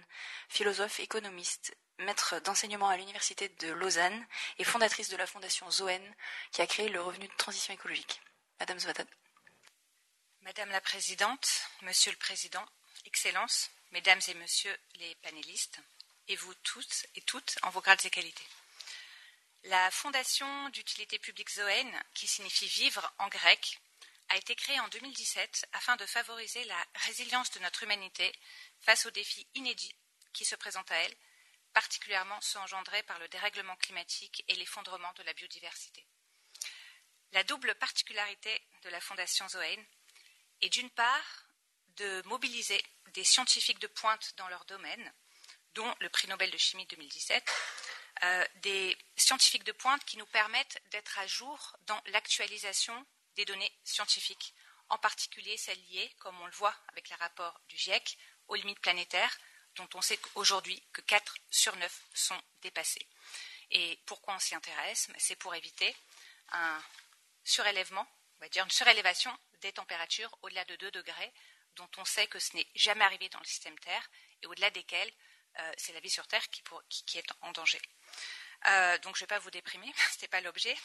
philosophe, 0.48 1.00
économiste, 1.00 1.76
maître 1.98 2.40
d'enseignement 2.40 2.88
à 2.88 2.96
l'Université 2.96 3.48
de 3.48 3.72
Lausanne 3.72 4.26
et 4.58 4.64
fondatrice 4.64 5.08
de 5.08 5.16
la 5.16 5.26
fondation 5.26 5.70
Zoen, 5.70 6.14
qui 6.50 6.62
a 6.62 6.66
créé 6.66 6.88
le 6.88 7.00
revenu 7.00 7.26
de 7.28 7.36
transition 7.36 7.74
écologique. 7.74 8.20
Madame 8.60 8.80
Spaton. 8.80 9.06
Madame 10.42 10.70
la 10.70 10.80
Présidente, 10.80 11.48
Monsieur 11.82 12.10
le 12.10 12.18
Président, 12.18 12.64
Excellences, 13.06 13.70
Mesdames 13.92 14.20
et 14.28 14.34
Messieurs 14.34 14.76
les 14.96 15.14
panélistes, 15.16 15.78
et 16.28 16.36
vous 16.36 16.54
tous 16.54 17.06
et 17.14 17.20
toutes 17.20 17.58
en 17.62 17.70
vos 17.70 17.80
grades 17.80 18.04
et 18.04 18.10
qualités. 18.10 18.46
La 19.64 19.90
fondation 19.90 20.68
d'utilité 20.70 21.18
publique 21.18 21.50
Zoen, 21.50 22.02
qui 22.14 22.26
signifie 22.26 22.66
vivre 22.66 23.12
en 23.18 23.28
grec, 23.28 23.80
a 24.32 24.36
été 24.38 24.54
créée 24.54 24.80
en 24.80 24.88
2017 24.88 25.68
afin 25.74 25.96
de 25.96 26.06
favoriser 26.06 26.64
la 26.64 26.86
résilience 26.94 27.50
de 27.50 27.60
notre 27.60 27.82
humanité 27.82 28.32
face 28.80 29.04
aux 29.04 29.10
défis 29.10 29.46
inédits 29.54 29.94
qui 30.32 30.46
se 30.46 30.54
présentent 30.54 30.90
à 30.90 30.96
elle, 30.96 31.14
particulièrement 31.74 32.40
ceux 32.40 32.58
engendrés 32.60 33.02
par 33.02 33.18
le 33.18 33.28
dérèglement 33.28 33.76
climatique 33.76 34.42
et 34.48 34.54
l'effondrement 34.54 35.12
de 35.16 35.22
la 35.24 35.34
biodiversité. 35.34 36.06
La 37.32 37.44
double 37.44 37.74
particularité 37.74 38.62
de 38.84 38.88
la 38.88 39.02
Fondation 39.02 39.46
Zoein 39.48 39.84
est 40.62 40.70
d'une 40.70 40.90
part 40.90 41.46
de 41.96 42.22
mobiliser 42.24 42.82
des 43.12 43.24
scientifiques 43.24 43.80
de 43.80 43.86
pointe 43.86 44.32
dans 44.38 44.48
leur 44.48 44.64
domaine, 44.64 45.12
dont 45.74 45.94
le 46.00 46.08
prix 46.08 46.28
Nobel 46.28 46.50
de 46.50 46.58
chimie 46.58 46.86
2017, 46.86 47.44
euh, 48.22 48.46
des 48.62 48.96
scientifiques 49.14 49.64
de 49.64 49.72
pointe 49.72 50.02
qui 50.06 50.16
nous 50.16 50.26
permettent 50.26 50.82
d'être 50.90 51.18
à 51.18 51.26
jour 51.26 51.76
dans 51.82 52.00
l'actualisation 52.06 53.06
des 53.36 53.44
données 53.44 53.72
scientifiques, 53.84 54.54
en 54.88 54.98
particulier 54.98 55.56
celles 55.56 55.82
liées, 55.90 56.12
comme 56.18 56.38
on 56.40 56.46
le 56.46 56.52
voit 56.52 56.74
avec 56.88 57.08
les 57.08 57.16
rapports 57.16 57.60
du 57.68 57.76
GIEC, 57.76 58.18
aux 58.48 58.54
limites 58.54 58.80
planétaires, 58.80 59.38
dont 59.76 59.88
on 59.94 60.02
sait 60.02 60.18
aujourd'hui 60.34 60.82
que 60.92 61.00
4 61.00 61.34
sur 61.50 61.74
9 61.76 62.02
sont 62.14 62.40
dépassées. 62.60 63.06
Et 63.70 63.98
pourquoi 64.04 64.34
on 64.34 64.38
s'y 64.38 64.54
intéresse? 64.54 65.08
C'est 65.16 65.36
pour 65.36 65.54
éviter 65.54 65.96
un 66.50 66.82
surélèvement, 67.44 68.06
une 68.54 68.70
surélévation 68.70 69.36
des 69.60 69.72
températures 69.72 70.36
au-delà 70.42 70.64
de 70.66 70.76
2 70.76 70.90
degrés, 70.90 71.32
dont 71.76 71.88
on 71.96 72.04
sait 72.04 72.26
que 72.26 72.38
ce 72.38 72.54
n'est 72.56 72.66
jamais 72.74 73.04
arrivé 73.04 73.28
dans 73.30 73.38
le 73.38 73.46
système 73.46 73.78
Terre, 73.78 74.10
et 74.42 74.46
au-delà 74.46 74.70
desquels 74.70 75.10
euh, 75.58 75.72
c'est 75.76 75.92
la 75.92 76.00
vie 76.00 76.10
sur 76.10 76.26
Terre 76.26 76.46
qui, 76.50 77.18
est 77.18 77.32
en 77.40 77.52
danger. 77.52 77.80
Euh, 78.68 78.98
donc 78.98 79.16
je 79.16 79.22
ne 79.22 79.26
vais 79.26 79.34
pas 79.34 79.38
vous 79.38 79.50
déprimer, 79.50 79.92
ce 80.10 80.14
n'était 80.14 80.28
pas 80.28 80.40
l'objet. 80.40 80.76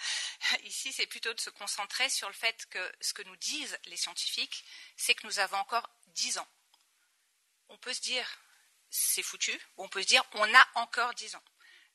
Ici, 0.64 0.92
c'est 0.92 1.06
plutôt 1.06 1.32
de 1.32 1.40
se 1.40 1.50
concentrer 1.50 2.08
sur 2.08 2.28
le 2.28 2.34
fait 2.34 2.66
que 2.66 2.92
ce 3.00 3.14
que 3.14 3.22
nous 3.22 3.36
disent 3.36 3.78
les 3.86 3.96
scientifiques, 3.96 4.64
c'est 4.96 5.14
que 5.14 5.26
nous 5.26 5.38
avons 5.38 5.56
encore 5.56 5.88
10 6.08 6.38
ans. 6.38 6.48
On 7.68 7.78
peut 7.78 7.94
se 7.94 8.02
dire, 8.02 8.26
c'est 8.90 9.22
foutu, 9.22 9.52
ou 9.76 9.84
on 9.84 9.88
peut 9.88 10.02
se 10.02 10.08
dire, 10.08 10.24
on 10.32 10.54
a 10.54 10.68
encore 10.74 11.14
10 11.14 11.36
ans. 11.36 11.44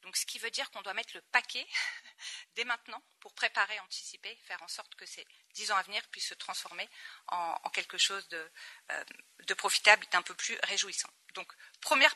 Donc, 0.03 0.15
ce 0.15 0.25
qui 0.25 0.39
veut 0.39 0.51
dire 0.51 0.69
qu'on 0.71 0.81
doit 0.81 0.93
mettre 0.93 1.15
le 1.15 1.21
paquet 1.21 1.67
dès 2.55 2.63
maintenant 2.63 3.01
pour 3.19 3.33
préparer, 3.33 3.79
anticiper, 3.81 4.35
faire 4.45 4.61
en 4.63 4.67
sorte 4.67 4.95
que 4.95 5.05
ces 5.05 5.25
dix 5.53 5.71
ans 5.71 5.75
à 5.75 5.83
venir 5.83 6.01
puissent 6.09 6.29
se 6.29 6.33
transformer 6.33 6.87
en, 7.27 7.69
quelque 7.71 7.97
chose 7.97 8.27
de, 8.29 8.51
euh, 8.91 9.03
de 9.47 9.53
profitable, 9.53 10.05
d'un 10.11 10.21
peu 10.21 10.33
plus 10.33 10.57
réjouissant. 10.63 11.09
Donc, 11.33 11.51
première 11.81 12.15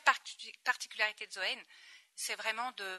particularité 0.64 1.26
de 1.26 1.32
Zoen, 1.32 1.64
c'est 2.14 2.36
vraiment 2.36 2.72
de 2.72 2.98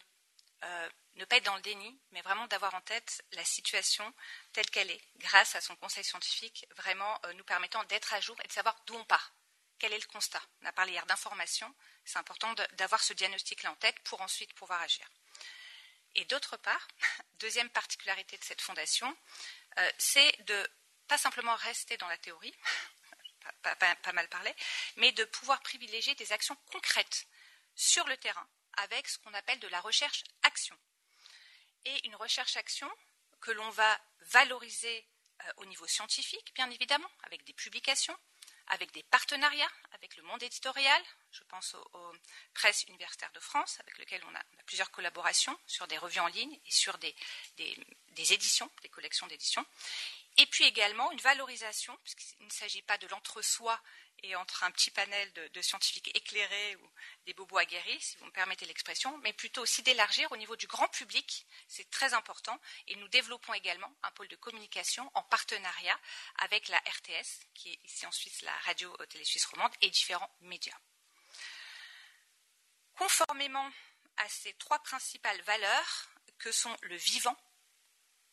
euh, 0.63 0.89
ne 1.15 1.25
pas 1.25 1.38
être 1.38 1.46
dans 1.46 1.55
le 1.55 1.62
déni, 1.62 2.00
mais 2.12 2.22
vraiment 2.22 2.48
d'avoir 2.48 2.74
en 2.74 2.82
tête 2.82 3.24
la 3.34 3.46
situation 3.46 4.13
telle 4.51 4.70
qu'elle 4.70 4.89
est, 4.89 5.01
grâce 5.17 5.55
à 5.55 5.62
son 5.62 5.75
conseil 5.75 6.03
scientifique, 6.03 6.65
vraiment 6.77 7.20
euh, 7.25 7.34
nous 7.34 7.43
permettant 7.43 7.84
d'être 7.86 8.13
à 8.13 8.20
jour 8.20 8.36
et 8.43 8.48
de 8.48 8.53
savoir 8.53 8.75
d'où 8.86 8.96
on 8.96 9.05
part. 9.05 9.34
Quel 9.79 9.93
est 9.93 10.00
le 10.00 10.08
constat? 10.08 10.41
On 10.62 10.65
a 10.65 10.72
parlé 10.72 10.93
hier 10.93 11.05
d'information, 11.05 11.74
c'est 12.05 12.17
important 12.17 12.53
d'avoir 12.74 13.03
ce 13.03 13.13
diagnostic-là 13.13 13.72
en 13.72 13.75
tête 13.75 14.00
pour 14.03 14.22
ensuite 14.22 14.53
pouvoir 14.53 14.82
agir. 14.82 15.08
Et 16.15 16.25
d'autre 16.25 16.58
part, 16.58 16.88
deuxième 17.39 17.70
particularité 17.70 18.38
de 18.38 18.43
cette 18.43 18.62
fondation, 18.62 19.15
euh, 19.79 19.91
c'est 19.98 20.43
de 20.46 20.70
pas 21.08 21.17
simplement 21.17 21.55
rester 21.55 21.98
dans 21.98 22.08
la 22.08 22.17
théorie, 22.17 22.55
pas, 23.62 24.13
mal 24.13 24.29
parlé, 24.29 24.55
mais 24.96 25.12
de 25.12 25.25
pouvoir 25.25 25.62
privilégier 25.62 26.15
des 26.15 26.32
actions 26.32 26.55
concrètes 26.72 27.27
sur 27.75 28.08
le 28.08 28.17
terrain 28.17 28.48
avec 28.77 29.07
ce 29.07 29.17
qu'on 29.19 29.33
appelle 29.33 29.59
de 29.59 29.67
la 29.67 29.81
recherche-action. 29.81 30.77
Et 31.85 32.07
une 32.07 32.15
recherche-action 32.15 32.89
que 33.41 33.51
l'on 33.51 33.69
va 33.71 33.99
valoriser 34.21 35.05
euh, 35.41 35.51
au 35.57 35.65
niveau 35.65 35.87
scientifique, 35.87 36.53
bien 36.55 36.69
évidemment, 36.69 37.09
avec 37.23 37.43
des 37.43 37.53
publications, 37.53 38.17
avec 38.67 38.91
des 38.91 39.03
partenariats 39.03 39.71
avec 39.91 40.15
le 40.15 40.23
monde 40.23 40.41
éditorial. 40.41 41.01
Je 41.31 41.43
pense 41.43 41.75
aux, 41.75 42.13
presses 42.53 42.83
universitaires 42.85 43.31
de 43.33 43.39
France, 43.39 43.79
avec 43.79 43.97
lesquelles 43.97 44.23
on 44.25 44.35
a, 44.35 44.43
plusieurs 44.65 44.91
collaborations 44.91 45.57
sur 45.67 45.87
des 45.87 45.97
revues 45.97 46.19
en 46.19 46.27
ligne 46.27 46.53
et 46.65 46.71
sur 46.71 46.97
des, 46.97 47.15
des 47.57 48.33
éditions, 48.33 48.69
des 48.81 48.89
collections 48.89 49.27
d'éditions. 49.27 49.65
Et 50.37 50.45
puis 50.47 50.63
également 50.63 51.11
une 51.11 51.19
valorisation, 51.19 51.97
puisqu'il 52.03 52.45
ne 52.45 52.51
s'agit 52.51 52.81
pas 52.81 52.97
de 52.97 53.07
l'entre-soi 53.07 53.79
et 54.23 54.35
entre 54.35 54.63
un 54.63 54.71
petit 54.71 54.89
panel 54.89 55.31
de, 55.33 55.61
scientifiques 55.61 56.15
éclairés 56.15 56.75
ou 56.77 56.91
des 57.25 57.33
bobos 57.33 57.57
aguerris, 57.57 58.01
si 58.01 58.17
vous 58.17 58.25
me 58.25 58.31
permettez 58.31 58.65
l'expression, 58.65 59.17
mais 59.19 59.33
plutôt 59.33 59.61
aussi 59.61 59.83
d'élargir 59.83 60.31
au 60.31 60.37
niveau 60.37 60.55
du 60.55 60.65
grand 60.65 60.87
public, 60.87 61.45
c'est 61.67 61.89
très 61.89 62.13
important, 62.13 62.59
et 62.87 62.95
nous 62.95 63.07
développons 63.09 63.53
également 63.53 63.93
un 64.01 64.11
pôle 64.11 64.29
de 64.29 64.35
communication 64.37 65.11
en 65.13 65.23
partenariat 65.23 65.99
avec 66.37 66.69
la 66.69 66.79
RTS, 66.79 67.45
qui 67.53 67.73
est 67.73 67.79
ici 67.83 68.05
en 68.05 68.11
Suisse 68.11 68.41
la 68.41 68.57
radio-télé 68.59 69.25
suisse 69.25 69.45
romande, 69.45 69.73
et 69.81 69.89
différents 69.89 70.33
médias. 70.41 70.77
Conformément 72.97 73.69
à 74.17 74.29
ces 74.29 74.53
trois 74.53 74.79
principales 74.79 75.41
valeurs 75.41 76.09
que 76.39 76.51
sont 76.51 76.75
le 76.83 76.95
vivant, 76.95 77.37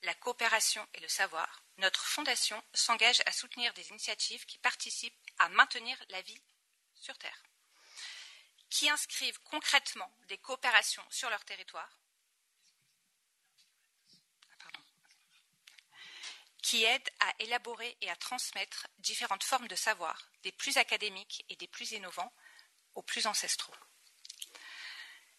la 0.02 0.14
coopération 0.14 0.86
et 0.94 1.00
le 1.00 1.08
savoir, 1.08 1.62
notre 1.76 2.04
fondation 2.04 2.62
s'engage 2.72 3.22
à 3.26 3.32
soutenir 3.32 3.72
des 3.74 3.88
initiatives 3.90 4.44
qui 4.46 4.58
participent 4.58 5.14
à 5.40 5.48
maintenir 5.48 5.96
la 6.10 6.22
vie 6.22 6.40
sur 6.94 7.16
Terre, 7.18 7.42
qui 8.68 8.88
inscrivent 8.88 9.40
concrètement 9.40 10.14
des 10.28 10.38
coopérations 10.38 11.04
sur 11.10 11.28
leur 11.30 11.44
territoire, 11.44 11.98
ah, 14.60 14.78
qui 16.62 16.84
aident 16.84 17.10
à 17.20 17.34
élaborer 17.40 17.96
et 18.02 18.10
à 18.10 18.16
transmettre 18.16 18.86
différentes 18.98 19.42
formes 19.42 19.66
de 19.66 19.74
savoir, 19.74 20.30
des 20.42 20.52
plus 20.52 20.76
académiques 20.76 21.44
et 21.48 21.56
des 21.56 21.68
plus 21.68 21.92
innovants 21.92 22.32
aux 22.94 23.02
plus 23.02 23.26
ancestraux. 23.26 23.74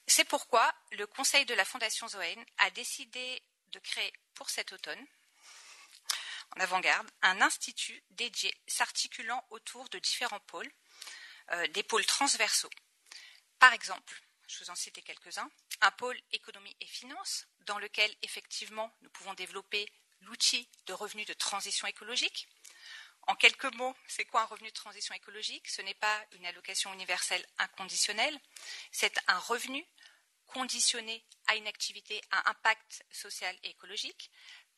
C'est 0.08 0.26
pourquoi 0.26 0.74
le 0.92 1.06
Conseil 1.06 1.46
de 1.46 1.54
la 1.54 1.64
Fondation 1.64 2.08
Zoen 2.08 2.46
a 2.58 2.72
décidé 2.72 3.42
de 3.68 3.80
créer 3.80 4.12
pour 4.34 4.50
cet 4.50 4.74
automne, 4.74 5.08
en 6.56 6.60
avant-garde, 6.60 7.10
un 7.22 7.42
institut 7.42 8.04
dédié 8.12 8.54
s'articulant 8.68 9.46
autour 9.50 9.88
de 9.90 10.00
différents 10.00 10.40
pôles, 10.42 10.70
euh, 11.52 11.68
des 11.68 11.84
pôles 11.84 12.06
transversaux. 12.06 12.70
Par 13.60 13.74
exemple, 13.74 14.22
je 14.48 14.64
vous 14.64 14.70
en 14.70 14.76
citer 14.76 15.02
quelques-uns, 15.02 15.50
un 15.82 15.92
pôle 15.92 16.20
économie 16.32 16.76
et 16.82 16.86
finances, 16.86 17.48
dans 17.62 17.80
lequel 17.80 18.14
effectivement 18.22 18.94
nous 19.02 19.10
pouvons 19.10 19.34
développer 19.34 19.88
l'outil 20.22 20.68
de 20.86 20.94
revenu 20.94 21.26
de 21.26 21.34
transition 21.34 21.88
écologique. 21.88 22.48
En 23.28 23.36
quelques 23.36 23.74
mots, 23.76 23.96
c'est 24.08 24.26
quoi 24.26 24.42
un 24.42 24.46
revenu 24.46 24.70
de 24.70 24.74
transition 24.74 25.14
écologique? 25.16 25.70
Ce 25.70 25.82
n'est 25.82 25.94
pas 25.94 26.26
une 26.34 26.46
allocation 26.46 26.94
universelle 26.94 27.46
inconditionnelle, 27.60 28.38
c'est 28.92 29.18
un 29.28 29.38
revenu 29.40 29.86
conditionné 30.48 31.24
à 31.48 31.56
une 31.56 31.68
activité 31.68 32.22
à 32.32 32.50
impact 32.50 33.04
social 33.12 33.56
et 33.64 33.70
écologique, 33.70 34.32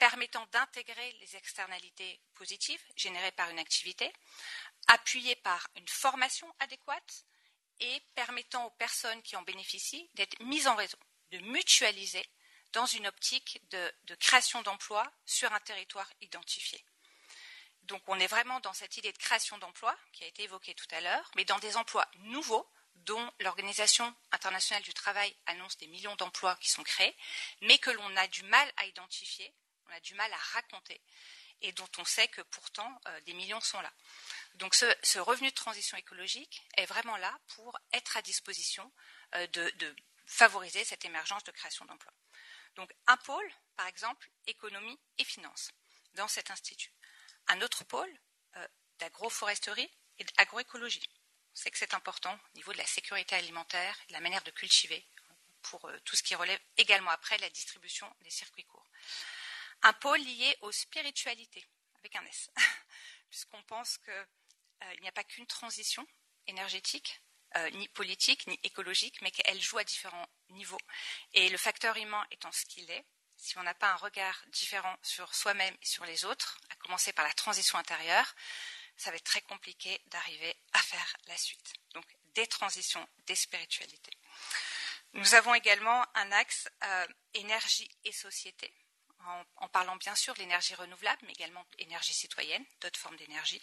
permettant 0.03 0.45
d'intégrer 0.51 1.13
les 1.21 1.37
externalités 1.37 2.19
positives 2.33 2.83
générées 2.97 3.31
par 3.31 3.49
une 3.49 3.57
activité, 3.57 4.11
appuyé 4.87 5.33
par 5.37 5.65
une 5.77 5.87
formation 5.87 6.53
adéquate 6.59 7.23
et 7.79 8.01
permettant 8.13 8.65
aux 8.65 8.71
personnes 8.71 9.21
qui 9.21 9.37
en 9.37 9.43
bénéficient 9.43 10.09
d'être 10.15 10.37
mises 10.41 10.67
en 10.67 10.75
réseau, 10.75 10.97
de 11.31 11.37
mutualiser 11.37 12.25
dans 12.73 12.85
une 12.85 13.07
optique 13.07 13.61
de, 13.69 13.93
de 14.03 14.15
création 14.15 14.61
d'emplois 14.61 15.09
sur 15.25 15.53
un 15.53 15.59
territoire 15.61 16.11
identifié. 16.19 16.83
Donc 17.83 18.01
on 18.07 18.19
est 18.19 18.27
vraiment 18.27 18.59
dans 18.59 18.73
cette 18.73 18.97
idée 18.97 19.13
de 19.13 19.17
création 19.17 19.57
d'emplois 19.57 19.97
qui 20.11 20.25
a 20.25 20.27
été 20.27 20.43
évoquée 20.43 20.73
tout 20.73 20.87
à 20.91 20.99
l'heure, 20.99 21.31
mais 21.37 21.45
dans 21.45 21.59
des 21.59 21.77
emplois 21.77 22.09
nouveaux 22.25 22.69
dont 22.95 23.31
l'Organisation 23.39 24.13
internationale 24.33 24.83
du 24.83 24.93
travail 24.93 25.33
annonce 25.45 25.77
des 25.77 25.87
millions 25.87 26.17
d'emplois 26.17 26.57
qui 26.57 26.69
sont 26.69 26.83
créés, 26.83 27.15
mais 27.61 27.77
que 27.77 27.91
l'on 27.91 28.17
a 28.17 28.27
du 28.27 28.43
mal 28.43 28.69
à 28.75 28.85
identifier, 28.85 29.53
on 29.87 29.93
a 29.93 29.99
du 29.99 30.13
mal 30.15 30.31
à 30.31 30.37
raconter, 30.37 31.01
et 31.61 31.71
dont 31.71 31.89
on 31.97 32.05
sait 32.05 32.27
que 32.27 32.41
pourtant 32.41 33.01
euh, 33.07 33.21
des 33.21 33.33
millions 33.33 33.61
sont 33.61 33.81
là. 33.81 33.91
Donc 34.55 34.75
ce, 34.75 35.19
revenu 35.19 35.49
de 35.49 35.55
transition 35.55 35.97
écologique 35.97 36.61
est 36.77 36.85
vraiment 36.85 37.17
là 37.17 37.37
pour 37.55 37.77
être 37.93 38.17
à 38.17 38.21
disposition 38.21 38.91
euh, 39.35 39.47
de, 39.47 39.95
favoriser 40.25 40.85
cette 40.85 41.03
émergence 41.03 41.43
de 41.43 41.51
création 41.51 41.83
d'emplois. 41.85 42.13
Donc 42.75 42.91
un 43.07 43.17
pôle, 43.17 43.53
par 43.75 43.87
exemple, 43.87 44.29
économie 44.47 44.97
et 45.17 45.25
finances, 45.25 45.71
dans 46.13 46.29
cet 46.29 46.49
institut. 46.49 46.93
Un 47.47 47.61
autre 47.61 47.83
pôle, 47.83 48.11
euh, 48.55 48.67
d'agroforesterie 48.99 49.91
et 50.19 50.23
d'agroécologie 50.23 51.03
c'est 51.53 51.69
que 51.69 51.77
c'est 51.77 51.93
important 51.93 52.33
au 52.33 52.57
niveau 52.57 52.73
de 52.73 52.79
la 52.79 52.85
sécurité 52.85 53.35
alimentaire, 53.35 53.95
de 54.07 54.13
la 54.13 54.19
manière 54.19 54.43
de 54.43 54.51
cultiver, 54.51 55.05
pour 55.61 55.89
tout 56.03 56.15
ce 56.15 56.23
qui 56.23 56.35
relève 56.35 56.59
également 56.77 57.11
après 57.11 57.37
la 57.37 57.49
distribution 57.49 58.11
des 58.21 58.29
circuits 58.29 58.65
courts. 58.65 58.87
Un 59.83 59.93
pôle 59.93 60.21
lié 60.21 60.57
aux 60.61 60.71
spiritualités, 60.71 61.65
avec 61.99 62.15
un 62.15 62.25
S, 62.25 62.49
puisqu'on 63.29 63.61
pense 63.63 63.97
qu'il 63.99 64.13
euh, 64.13 64.95
n'y 65.01 65.07
a 65.07 65.11
pas 65.11 65.23
qu'une 65.23 65.47
transition 65.47 66.05
énergétique, 66.47 67.21
euh, 67.55 67.69
ni 67.71 67.87
politique, 67.89 68.47
ni 68.47 68.59
écologique, 68.63 69.21
mais 69.21 69.31
qu'elle 69.31 69.61
joue 69.61 69.77
à 69.77 69.83
différents 69.83 70.27
niveaux. 70.49 70.79
Et 71.33 71.49
le 71.49 71.57
facteur 71.57 71.95
humain 71.97 72.25
étant 72.31 72.51
ce 72.51 72.65
qu'il 72.65 72.89
est, 72.89 73.05
si 73.37 73.57
on 73.57 73.63
n'a 73.63 73.73
pas 73.73 73.91
un 73.91 73.97
regard 73.97 74.43
différent 74.47 74.95
sur 75.03 75.35
soi-même 75.35 75.75
et 75.81 75.85
sur 75.85 76.05
les 76.05 76.25
autres, 76.25 76.59
à 76.69 76.75
commencer 76.77 77.13
par 77.13 77.25
la 77.25 77.33
transition 77.33 77.77
intérieure, 77.77 78.33
ça 78.97 79.09
va 79.09 79.17
être 79.17 79.23
très 79.23 79.41
compliqué 79.41 80.01
d'arriver 80.07 80.55
à 80.71 80.79
faire 80.79 81.17
la 81.27 81.37
suite. 81.37 81.73
Donc 81.93 82.05
des 82.33 82.47
transitions, 82.47 83.07
des 83.27 83.35
spiritualités. 83.35 84.17
Nous 85.13 85.35
avons 85.35 85.53
également 85.53 86.03
un 86.15 86.31
axe 86.31 86.67
euh, 86.83 87.07
énergie 87.33 87.89
et 88.03 88.11
société, 88.11 88.73
en, 89.57 89.67
parlant 89.69 89.95
bien 89.95 90.15
sûr 90.15 90.33
de 90.33 90.39
l'énergie 90.39 90.75
renouvelable, 90.75 91.21
mais 91.25 91.33
également 91.33 91.65
d'énergie 91.77 92.13
citoyenne, 92.13 92.63
d'autres 92.81 92.99
formes 92.99 93.15
d'énergie, 93.17 93.61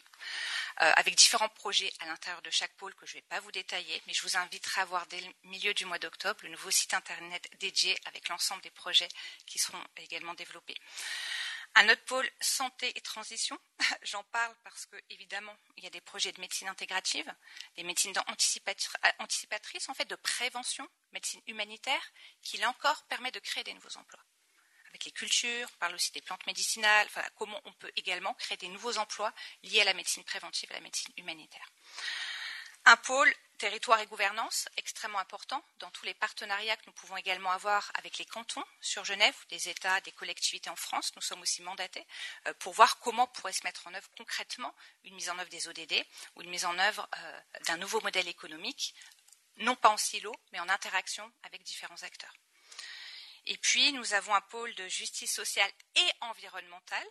euh, 0.81 0.93
avec 0.97 1.15
différents 1.15 1.49
projets 1.49 1.93
à 2.01 2.07
l'intérieur 2.07 2.43
de 2.43 2.51
chaque 2.51 2.75
pôle 2.75 2.95
que 2.95 3.07
je 3.07 3.13
ne 3.13 3.21
vais 3.21 3.27
pas 3.29 3.41
vous 3.41 3.53
détailler, 3.53 4.03
mais 4.07 4.13
je 4.13 4.23
vous 4.23 4.37
inviterai 4.37 4.81
à 4.81 4.85
voir 4.85 5.07
dès 5.07 5.21
le 5.21 5.33
milieu 5.45 5.75
du 5.75 5.85
mois 5.85 5.99
d'octobre 5.99 6.41
le 6.43 6.51
nouveau 6.51 6.71
site 6.71 6.95
internet 6.95 7.49
dédié 7.61 7.97
avec 8.07 8.29
l'ensemble 8.29 8.63
des 8.63 8.71
projets 8.71 9.09
qui 9.47 9.59
seront 9.59 9.83
également 9.97 10.35
développés. 10.35 10.77
Un 11.77 11.89
autre 11.89 12.05
pôle 12.05 12.29
santé 12.41 12.93
et 12.97 13.01
transition, 13.01 13.59
j'en 14.03 14.25
parle 14.25 14.55
parce 14.65 14.87
que 14.87 14.97
évidemment 15.09 15.57
il 15.77 15.85
y 15.85 15.87
a 15.87 15.91
des 15.91 16.01
projets 16.01 16.33
de 16.33 16.41
médecine 16.41 16.69
intégrative, 16.69 17.33
des 17.77 17.85
médecines 17.85 18.13
anticipatrices 19.19 19.89
en 19.89 19.95
fait 19.95 20.07
de 20.07 20.17
prévention, 20.17 20.89
médecine 21.13 21.41
humanitaire, 21.47 22.03
qui 22.43 22.57
là 22.57 22.69
encore 22.69 23.05
permet 23.05 23.31
de 23.31 23.39
créer 23.39 23.63
des 23.63 23.75
nouveaux 23.75 23.97
emplois. 23.97 24.25
Avec 24.91 25.05
les 25.05 25.13
cultures, 25.13 25.69
on 25.73 25.79
parle 25.79 25.95
aussi 25.95 26.13
des 26.13 26.21
plantes 26.21 26.45
médicinales, 26.47 27.09
comment 27.37 27.61
on 27.65 27.73
peut 27.73 27.93
également 27.97 28.35
créer 28.35 28.57
des 28.57 28.69
nouveaux 28.69 28.99
emplois 28.99 29.33
liés 29.63 29.81
à 29.81 29.85
la 29.85 29.95
médecine 29.95 30.25
préventive 30.25 30.69
et 30.71 30.75
à 30.75 30.77
la 30.79 30.83
médecine 30.83 31.13
humanitaire. 31.17 31.67
Un 32.87 32.97
pôle 32.97 33.33
territoire 33.59 34.01
et 34.01 34.07
gouvernance, 34.07 34.69
extrêmement 34.79 35.19
important 35.19 35.63
dans 35.81 35.91
tous 35.91 36.07
les 36.07 36.15
partenariats 36.15 36.77
que 36.77 36.87
nous 36.87 36.93
pouvons 36.93 37.17
également 37.19 37.51
avoir 37.51 37.93
avec 37.95 38.17
les 38.17 38.25
cantons 38.25 38.65
sur 38.81 39.05
Genève, 39.05 39.37
des 39.51 39.69
États, 39.69 40.01
des 40.01 40.13
collectivités 40.13 40.71
en 40.71 40.77
France. 40.77 41.13
Nous 41.15 41.23
sommes 41.23 41.43
aussi 41.43 41.63
mandatés 41.63 42.07
euh, 42.47 42.55
pour 42.55 42.73
voir 42.73 42.99
comment 43.01 43.27
pourrait 43.27 43.53
se 43.53 43.65
mettre 43.65 43.87
en 43.87 43.93
œuvre 43.93 44.09
concrètement 44.17 44.75
une 45.05 45.15
mise 45.15 45.29
en 45.29 45.39
œuvre 45.39 45.51
des 45.51 45.69
ODD 45.69 46.05
ou 46.37 46.43
une 46.43 46.49
mise 46.49 46.65
en 46.65 46.79
œuvre 46.79 47.07
euh, 47.19 47.41
d'un 47.67 47.77
nouveau 47.77 48.01
modèle 48.01 48.29
économique, 48.29 48.95
non 49.59 49.77
pas 49.77 49.91
en 49.91 49.99
silo, 49.99 50.35
mais 50.53 50.61
en 50.61 50.69
interaction 50.71 51.31
avec 51.43 51.63
différents 51.63 52.03
acteurs. 52.03 52.35
Et 53.47 53.57
puis, 53.59 53.93
nous 53.93 54.15
avons 54.15 54.35
un 54.35 54.41
pôle 54.43 54.75
de 54.75 54.89
justice 54.89 55.33
sociale 55.33 55.71
et 55.97 56.11
environnementale, 56.21 57.07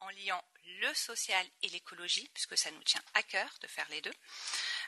en 0.00 0.10
liant 0.10 0.44
le 0.80 0.94
social 0.94 1.46
et 1.62 1.68
l'écologie, 1.68 2.28
puisque 2.34 2.56
ça 2.56 2.70
nous 2.70 2.82
tient 2.82 3.02
à 3.14 3.22
cœur 3.22 3.50
de 3.60 3.66
faire 3.66 3.88
les 3.90 4.00
deux. 4.00 4.12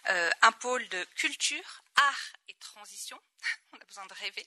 Euh, 0.09 0.31
un 0.43 0.53
pôle 0.53 0.87
de 0.89 1.05
culture, 1.17 1.83
art 1.97 2.33
et 2.49 2.55
transition. 2.55 3.21
On 3.73 3.77
a 3.79 3.85
besoin 3.85 4.07
de 4.07 4.15
rêver, 4.15 4.47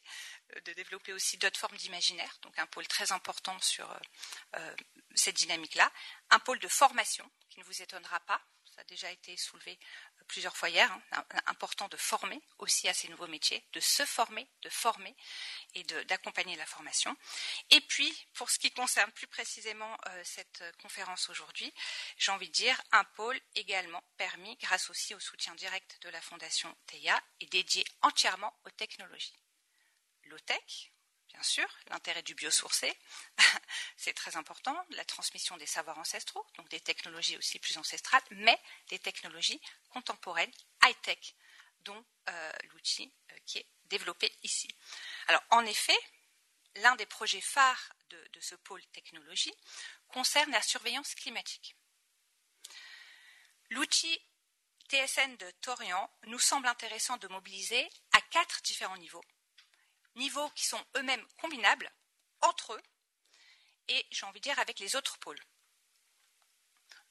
euh, 0.56 0.62
de 0.62 0.74
développer 0.74 1.14
aussi 1.14 1.38
d'autres 1.38 1.60
formes 1.60 1.78
d'imaginaire, 1.78 2.38
donc 2.42 2.58
un 2.58 2.68
pôle 2.68 2.88
très 2.88 3.12
important 3.12 3.58
sur 3.60 3.90
euh, 4.56 4.76
cette 5.16 5.36
dynamique-là. 5.36 5.92
Un 6.30 6.40
pôle 6.40 6.60
de 6.60 6.68
formation, 6.68 7.30
qui 7.50 7.60
ne 7.60 7.66
vous 7.66 7.82
étonnera 7.82 8.20
pas, 8.22 8.42
ça 8.80 8.84
a 8.84 8.86
déjà 8.86 9.12
été 9.12 9.36
soulevé 9.36 9.78
plusieurs 10.30 10.56
fois 10.56 10.70
hier, 10.70 10.90
hein, 11.12 11.26
important 11.48 11.90
de 11.90 11.98
former 11.98 12.42
aussi 12.60 12.88
à 12.88 12.94
ces 12.94 13.10
nouveaux 13.10 13.28
métiers, 13.28 13.62
de 13.74 13.82
se 13.82 14.06
former, 14.06 14.48
de 14.62 14.70
former 14.70 15.14
et 15.74 15.84
d'accompagner 15.84 16.56
la 16.56 16.66
formation. 16.66 17.14
Et 17.72 17.82
puis, 17.82 18.10
pour 18.36 18.50
ce 18.50 18.58
qui 18.58 18.72
concerne 18.72 19.12
plus 19.12 19.28
précisément 19.28 19.98
euh, 20.08 20.22
cette 20.24 20.64
conférence 20.82 21.28
aujourd'hui, 21.28 21.74
j'ai 22.18 22.32
envie 22.32 22.48
de 22.48 22.54
dire 22.54 22.82
un 22.94 23.04
pôle 23.04 23.38
également 23.56 24.02
permis 24.16 24.56
grâce 24.62 24.90
aussi 24.90 25.14
au 25.14 25.20
soutien 25.20 25.54
direct 25.56 25.98
de 26.04 26.10
la 26.10 26.22
Fondation 26.22 26.74
TEIA 26.86 27.22
et 27.42 27.48
dédié 27.48 27.84
entièrement 28.02 28.58
aux 28.64 28.70
technologies. 28.70 29.36
L'OTEC, 30.24 30.94
bien 31.40 31.44
sûr, 31.46 31.70
l'intérêt 31.88 32.22
du 32.22 32.36
biosourcé, 32.36 32.94
c'est 33.98 34.12
très 34.12 34.36
important, 34.36 34.78
la 34.90 35.06
transmission 35.06 35.56
des 35.56 35.66
savoirs 35.66 35.98
ancestraux, 35.98 36.46
donc 36.58 36.68
des 36.68 36.82
technologies 36.82 37.38
aussi 37.38 37.60
plus 37.60 37.78
ancestrales, 37.78 38.22
mais 38.32 38.60
des 38.90 39.00
technologies 39.00 39.62
contemporaines, 39.90 40.52
high-tech, 40.84 41.36
dont 41.86 42.06
euh, 42.28 42.52
l'outil 42.72 43.14
euh, 43.32 43.36
qui 43.46 43.60
est 43.60 43.66
développé 43.86 44.30
ici. 44.44 44.68
Alors, 45.28 45.42
en 45.52 45.66
effet, 45.66 45.98
l'un 46.76 46.98
des 46.98 47.06
projets 47.06 47.40
phares 47.40 47.94
de, 48.10 48.22
de 48.34 48.42
ce 48.42 48.56
pôle 48.56 48.86
technologie 48.88 49.54
concerne 50.10 50.52
la 50.52 50.62
surveillance 50.62 51.16
climatique. 51.16 51.78
L'outil 53.70 54.20
TSN 54.90 55.38
de 55.38 55.50
Torian 55.62 56.12
nous 56.28 56.40
semble 56.40 56.68
intéressant 56.68 57.16
de 57.16 57.30
mobiliser 57.30 57.90
à 58.12 58.20
quatre 58.20 58.62
différents 58.62 58.98
niveaux 58.98 59.24
niveaux 60.20 60.50
qui 60.52 60.66
sont 60.66 60.86
eux-mêmes 60.98 61.26
combinables 61.42 61.92
entre 62.42 62.74
eux 62.74 62.82
et, 63.88 64.06
j'ai 64.12 64.26
envie 64.26 64.40
de 64.40 64.44
dire, 64.44 64.60
avec 64.60 64.80
les 64.80 64.96
autres 64.96 65.18
pôles. 65.18 65.42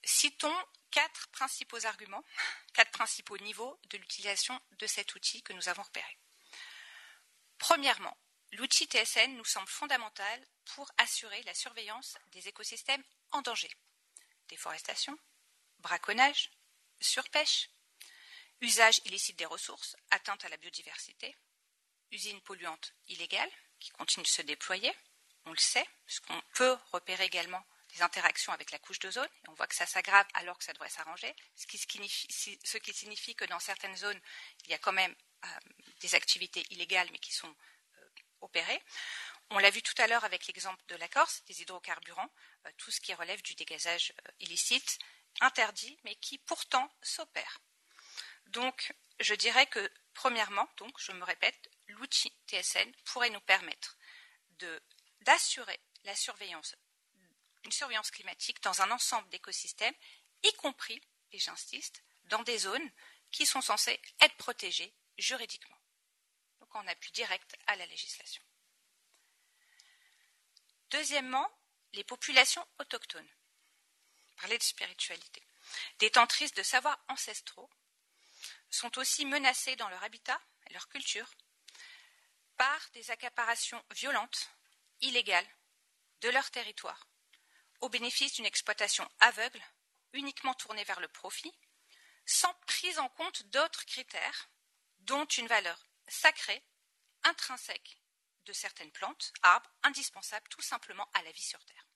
Citons 0.05 0.55
quatre 0.93 1.29
principaux 1.29 1.85
arguments, 1.87 2.25
quatre 2.73 2.93
principaux 2.93 3.37
niveaux 3.39 3.79
de 3.91 3.99
l'utilisation 3.99 4.59
de 4.79 4.87
cet 4.87 5.15
outil 5.17 5.43
que 5.43 5.53
nous 5.53 5.69
avons 5.69 5.83
repéré. 5.83 6.19
Premièrement, 7.59 8.17
l'outil 8.53 8.87
TSN 8.87 9.37
nous 9.37 9.45
semble 9.45 9.69
fondamental 9.69 10.47
pour 10.65 10.89
assurer 10.99 11.43
la 11.43 11.55
surveillance 11.55 12.17
des 12.29 12.47
écosystèmes 12.47 13.03
en 13.33 13.43
danger. 13.43 13.71
Déforestation, 14.47 15.19
braconnage, 15.81 16.51
surpêche, 17.01 17.71
usage 18.61 19.01
illicite 19.05 19.37
des 19.37 19.47
ressources, 19.47 19.97
atteinte 20.11 20.45
à 20.45 20.49
la 20.49 20.57
biodiversité, 20.57 21.37
usines 22.11 22.41
polluantes 22.43 22.95
illégales 23.09 23.51
qui 23.79 23.91
continuent 23.91 24.25
de 24.25 24.29
se 24.29 24.43
déployer, 24.43 24.93
on 25.45 25.53
le 25.53 25.59
sait, 25.59 25.87
puisqu'on 26.07 26.41
peut 26.55 26.77
repérer 26.93 27.25
également 27.25 27.65
des 27.95 28.03
interactions 28.03 28.53
avec 28.53 28.71
la 28.71 28.79
couche 28.79 28.99
d'ozone, 28.99 29.29
et 29.45 29.49
on 29.49 29.55
voit 29.55 29.67
que 29.67 29.75
ça 29.75 29.87
s'aggrave 29.87 30.27
alors 30.35 30.59
que 30.59 30.65
ça 30.65 30.73
devrait 30.73 30.91
s'arranger, 30.91 31.35
ce 31.57 31.67
qui, 31.67 31.79
signifie, 32.93 33.35
que 33.35 33.45
dans 33.47 33.61
certaines 33.61 33.97
zones, 33.97 34.21
il 34.65 34.71
y 34.71 34.75
a 34.75 34.79
quand 34.79 34.93
même 34.93 35.15
euh, 35.45 35.49
des 36.01 36.15
activités 36.15 36.65
illégales, 36.71 37.09
mais 37.13 37.19
qui 37.19 37.33
sont 37.33 37.49
euh, 37.49 38.09
opérées. 38.43 38.83
On 39.51 39.59
l'a 39.59 39.71
vu 39.71 39.81
tout 39.83 39.95
à 39.99 40.07
l'heure 40.07 40.25
avec 40.25 40.47
l'exemple 40.47 40.83
de 40.89 40.97
la 40.97 41.09
Corse, 41.09 41.43
des 41.47 41.63
hydrocarburants, 41.63 42.31
euh, 42.67 42.71
tout 42.77 42.91
ce 42.91 43.01
qui 43.01 43.15
relève 43.15 43.41
du 43.43 43.55
dégazage 43.55 44.13
illicite, 44.41 44.99
interdit, 45.41 45.99
mais 46.05 46.15
qui 46.17 46.39
pourtant 46.39 46.93
s'opère. 47.01 47.61
Donc, 48.49 48.93
je 49.21 49.35
dirais 49.35 49.67
que, 49.67 49.91
premièrement, 50.15 50.69
donc, 50.77 50.93
je 50.99 51.13
me 51.13 51.25
répète, 51.25 51.71
l'outil 51.89 52.33
TSN 52.47 52.91
pourrait 53.05 53.31
nous 53.31 53.41
permettre 53.41 53.97
d'assurer 55.21 55.81
une 56.05 57.73
surveillance 57.73 58.11
climatique 58.11 58.63
dans 58.63 58.83
un 58.83 58.91
ensemble 58.91 59.29
d'écosystèmes, 59.31 59.95
y 60.43 60.53
compris, 60.55 61.01
et 61.33 61.39
j'insiste, 61.39 62.03
dans 62.25 62.43
des 62.43 62.59
zones 62.59 62.91
qui 63.31 63.47
sont 63.47 63.61
censées 63.61 64.01
être 64.21 64.37
protégées 64.37 64.95
juridiquement. 65.19 65.77
Donc 66.61 66.75
en 66.75 66.87
appui 66.87 67.13
direct 67.13 67.57
à 67.67 67.77
la 67.77 67.87
législation. 67.87 68.43
Deuxièmement, 70.91 71.51
les 71.93 72.05
populations 72.05 72.67
autochtones. 72.79 73.29
Parler 74.37 74.57
de 74.57 74.63
spiritualité. 74.63 75.47
Détentrices 75.99 76.55
de 76.55 76.63
savoirs 76.63 77.03
ancestraux 77.09 77.69
sont 78.71 78.99
aussi 78.99 79.25
menacées 79.27 79.77
dans 79.77 79.89
leur 79.89 80.03
habitat 80.03 80.41
et 80.69 80.73
leur 80.73 80.89
culture 80.89 81.31
par 82.59 82.91
des 82.93 83.11
accaparations 83.11 83.83
violentes, 83.95 84.51
illégales, 85.01 85.49
de 86.21 86.29
leur 86.29 86.51
territoire, 86.51 87.09
au 87.81 87.89
bénéfice 87.89 88.35
d'une 88.35 88.47
exploitation 88.47 89.09
aveugle, 89.21 89.63
uniquement 90.13 90.55
tournée 90.55 90.85
vers 90.85 91.01
le 91.01 91.09
profit, 91.09 91.55
sans 92.27 92.53
prise 92.67 92.99
en 92.99 93.09
compte 93.09 93.45
d'autres 93.47 93.87
critères, 93.87 94.51
dont 94.99 95.25
une 95.25 95.47
valeur 95.47 95.79
sacrée, 96.09 96.63
intrinsèque 97.23 98.01
de 98.45 98.53
certaines 98.53 98.93
plantes, 98.93 99.33
arbres, 99.43 99.71
indispensables 99.83 100.49
tout 100.49 100.63
simplement 100.63 101.09
à 101.15 101.23
la 101.23 101.33
vie 101.33 101.43
sur 101.43 101.65
Terre. 101.65 101.87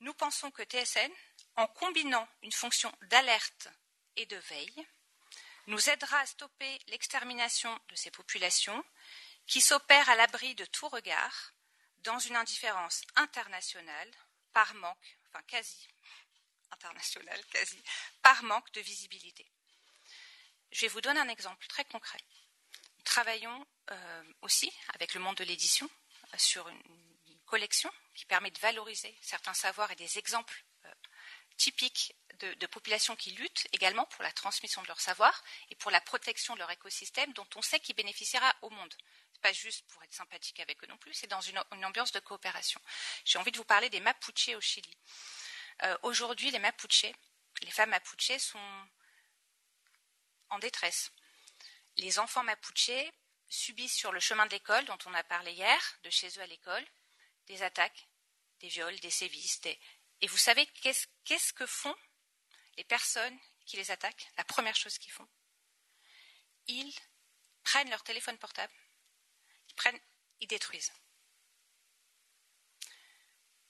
Nous 0.00 0.14
pensons 0.14 0.50
que 0.50 0.62
TSN, 0.62 1.12
en 1.56 1.66
combinant 1.66 2.28
une 2.42 2.52
fonction 2.52 2.92
d'alerte 3.02 3.68
et 4.16 4.26
de 4.26 4.36
veille, 4.36 4.86
nous 5.66 5.90
aidera 5.90 6.18
à 6.18 6.26
stopper 6.26 6.78
l'extermination 6.88 7.78
de 7.88 7.94
ces 7.94 8.10
populations 8.10 8.84
qui 9.46 9.60
s'opère 9.60 10.08
à 10.08 10.16
l'abri 10.16 10.54
de 10.54 10.64
tout 10.64 10.88
regard, 10.88 11.52
dans 12.00 12.18
une 12.18 12.36
indifférence 12.36 13.02
internationale, 13.16 14.10
par 14.52 14.74
manque, 14.74 15.18
enfin 15.28 15.42
quasi, 15.44 15.88
internationale, 16.70 17.44
quasi, 17.46 17.82
par 18.22 18.42
manque 18.42 18.70
de 18.72 18.80
visibilité. 18.80 19.50
Je 20.72 20.80
vais 20.82 20.88
vous 20.88 21.00
donner 21.00 21.20
un 21.20 21.28
exemple 21.28 21.66
très 21.66 21.84
concret. 21.84 22.18
Nous 22.98 23.04
travaillons 23.04 23.66
euh, 23.90 24.24
aussi 24.40 24.72
avec 24.94 25.14
le 25.14 25.20
monde 25.20 25.36
de 25.36 25.44
l'édition 25.44 25.88
euh, 26.32 26.38
sur 26.38 26.68
une, 26.68 26.80
collection 27.44 27.92
qui 28.14 28.24
permet 28.24 28.50
de 28.50 28.58
valoriser 28.60 29.14
certains 29.20 29.52
savoirs 29.52 29.90
et 29.90 29.96
des 29.96 30.16
exemples 30.16 30.64
euh, 30.86 30.92
typiques 31.58 32.14
de, 32.38 32.66
populations 32.66 33.14
qui 33.14 33.32
luttent 33.32 33.68
également 33.72 34.06
pour 34.06 34.22
la 34.22 34.32
transmission 34.32 34.80
de 34.80 34.88
leur 34.88 35.02
savoir 35.02 35.44
et 35.68 35.74
pour 35.74 35.90
la 35.90 36.00
protection 36.00 36.54
de 36.54 36.60
leur 36.60 36.70
écosystème 36.70 37.30
dont 37.34 37.46
on 37.54 37.60
sait 37.60 37.78
qu'il 37.78 37.94
bénéficiera 37.94 38.54
au 38.62 38.70
monde 38.70 38.94
pas 39.42 39.52
juste 39.52 39.84
pour 39.88 40.02
être 40.04 40.14
sympathique 40.14 40.60
avec 40.60 40.82
eux 40.82 40.86
non 40.86 40.96
plus, 40.96 41.12
c'est 41.12 41.26
dans 41.26 41.40
une, 41.40 41.58
ambiance 41.84 42.12
de 42.12 42.20
coopération. 42.20 42.80
J'ai 43.24 43.38
envie 43.38 43.52
de 43.52 43.58
vous 43.58 43.64
parler 43.64 43.90
des 43.90 44.00
Mapuches 44.00 44.54
au 44.56 44.60
Chili. 44.60 44.96
Euh, 45.82 45.98
aujourd'hui, 46.02 46.50
les 46.50 46.58
Mapuches, 46.58 47.12
les 47.62 47.70
femmes 47.70 47.90
Mapuches 47.90 48.38
sont 48.38 48.88
en 50.50 50.58
détresse. 50.58 51.10
Les 51.96 52.18
enfants 52.18 52.44
Mapuches 52.44 53.10
subissent 53.48 53.96
sur 53.96 54.12
le 54.12 54.20
chemin 54.20 54.46
de 54.46 54.52
l'école, 54.52 54.84
dont 54.86 54.98
on 55.06 55.14
a 55.14 55.24
parlé 55.24 55.52
hier, 55.52 55.98
de 56.04 56.10
chez 56.10 56.28
eux 56.28 56.42
à 56.42 56.46
l'école, 56.46 56.86
des 57.46 57.62
attaques, 57.62 58.08
des 58.60 58.68
viols, 58.68 58.98
des 59.00 59.10
sévices. 59.10 59.60
Et 60.20 60.26
vous 60.26 60.38
savez 60.38 60.66
qu'est-ce 60.66 61.52
que 61.52 61.66
font 61.66 61.94
les 62.76 62.84
personnes 62.84 63.38
qui 63.66 63.76
les 63.76 63.90
attaquent? 63.90 64.28
La 64.36 64.44
première 64.44 64.76
chose 64.76 64.96
qu'ils 64.98 65.12
font, 65.12 65.28
ils 66.68 66.94
prennent 67.64 67.90
leur 67.90 68.02
téléphone 68.02 68.38
portable, 68.38 68.72
ils, 69.72 69.74
prennent, 69.74 70.00
ils 70.40 70.46
détruisent. 70.46 70.92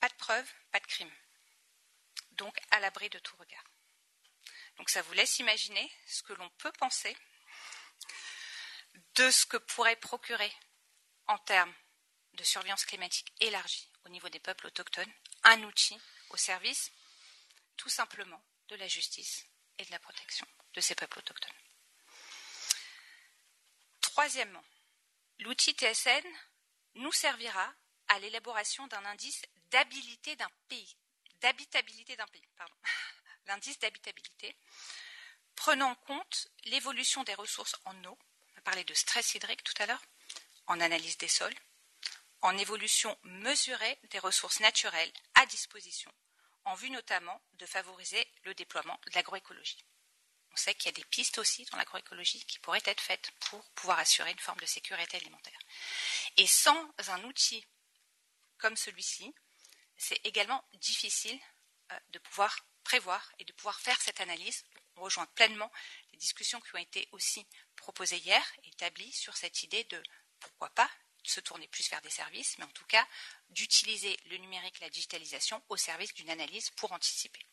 Pas 0.01 0.09
de 0.09 0.15
preuves, 0.15 0.53
pas 0.73 0.81
de 0.81 0.87
crime. 0.87 1.13
Donc 2.33 2.59
à 2.71 2.81
l'abri 2.81 3.09
de 3.09 3.19
tout 3.21 3.37
regard. 3.37 3.65
Donc 4.79 4.91
ça 4.91 5.03
vous 5.03 5.13
laisse 5.13 5.39
imaginer 5.39 5.93
ce 6.07 6.23
que 6.23 6.33
l'on 6.33 6.51
peut 6.51 6.73
penser 6.73 7.17
de 9.15 9.31
ce 9.31 9.47
que 9.47 9.59
pourrait 9.59 9.97
procurer 9.97 10.53
en 11.29 11.39
termes 11.39 11.75
de 12.35 12.45
surveillance 12.45 12.85
climatique 12.85 13.33
élargie 13.41 13.91
au 14.05 14.09
niveau 14.09 14.29
des 14.29 14.41
peuples 14.41 14.67
autochtones 14.67 15.13
un 15.45 15.63
outil 15.63 15.99
au 16.31 16.37
service 16.37 16.91
tout 17.77 17.91
simplement 17.91 18.43
de 18.69 18.77
la 18.77 18.89
justice 18.89 19.47
et 19.79 19.85
de 19.85 19.91
la 19.91 19.99
protection 19.99 20.47
de 20.75 20.81
ces 20.81 20.95
peuples 20.95 21.19
autochtones. 21.19 21.53
Troisièmement, 24.01 24.65
l'outil 25.43 25.73
TSN 25.73 26.25
nous 26.95 27.13
servira 27.13 27.73
à 28.09 28.19
l'élaboration 28.19 28.87
d'un 28.87 29.05
indice 29.07 29.43
d'habilité 29.71 30.37
d'un 30.37 30.51
pays, 30.69 30.97
d'habitabilité 31.41 32.17
d'un 32.17 32.27
pays, 32.27 32.47
pardon, 32.57 32.75
l'indice 33.47 33.79
d'habitabilité, 33.79 34.55
prenant 35.57 35.91
en 35.91 35.95
compte 35.95 36.49
l'évolution 36.65 37.25
des 37.25 37.35
ressources 37.35 37.77
en 37.85 38.05
eau, 38.05 38.19
on 38.55 38.59
a 38.59 38.63
parlé 38.63 38.85
de 38.85 38.95
stress 38.95 39.35
hydrique 39.35 39.65
tout 39.65 39.83
à 39.83 39.87
l'heure, 39.87 40.03
en 40.67 40.81
analyse 40.81 41.19
des 41.19 41.29
sols, 41.29 41.55
en 42.43 42.57
évolution 42.59 43.17
mesurée 43.23 43.99
des 44.11 44.19
ressources 44.19 44.61
naturelles 44.61 45.13
à 45.35 45.47
disposition, 45.47 46.13
en 46.65 46.75
vue 46.75 46.91
notamment 46.91 47.41
de 47.55 47.67
favoriser 47.67 48.27
le 48.45 48.55
déploiement 48.55 48.99
de 49.07 49.15
l'agroécologie. 49.15 49.85
On 50.53 50.57
sait 50.57 50.75
qu'il 50.75 50.87
y 50.87 50.95
a 50.95 50.97
des 50.97 51.05
pistes 51.05 51.39
aussi 51.39 51.65
dans 51.67 51.79
l'agroécologie 51.79 52.45
qui 52.45 52.59
pourraient 52.59 52.83
être 52.85 53.01
faites 53.01 53.31
pour 53.41 53.65
pouvoir 53.71 53.99
assurer 53.99 54.31
une 54.31 54.39
forme 54.39 54.61
de 54.61 54.67
sécurité 54.67 55.17
alimentaire. 55.17 55.59
Et 56.37 56.47
sans 56.47 56.91
un 57.09 57.25
outil 57.25 57.65
comme 58.59 58.77
celui-ci, 58.77 59.35
c'est 59.97 60.21
également 60.25 60.65
difficile 60.75 61.39
euh, 61.93 61.99
de 62.11 62.19
pouvoir 62.19 62.59
prévoir 62.85 63.33
et 63.39 63.45
de 63.45 63.53
pouvoir 63.53 63.81
faire 63.81 64.01
cette 64.01 64.21
analyse. 64.21 64.65
On 64.97 65.03
rejoint 65.03 65.27
pleinement 65.27 65.71
les 66.13 66.19
discussions 66.19 66.61
qui 66.61 66.75
ont 66.75 66.79
été 66.79 67.09
aussi 67.13 67.47
proposées 67.77 68.19
hier, 68.19 68.45
établies 68.65 69.13
sur 69.13 69.37
cette 69.37 69.63
idée 69.63 69.85
de 69.85 70.03
pourquoi 70.39 70.69
pas 70.71 70.91
se 71.25 71.41
tourner 71.41 71.69
plus 71.69 71.89
vers 71.89 72.03
des 72.03 72.11
services, 72.11 72.59
mais 72.59 72.65
en 72.65 72.71
tout 72.71 72.87
cas 72.87 73.07
d'utiliser 73.51 74.19
le 74.27 74.37
numérique, 74.39 74.81
la 74.81 74.91
digitalisation 74.91 75.63
au 75.69 75.77
service 75.77 76.13
d'une 76.15 76.31
analyse 76.31 76.71
pour 76.71 76.93
anticiper. 76.93 77.47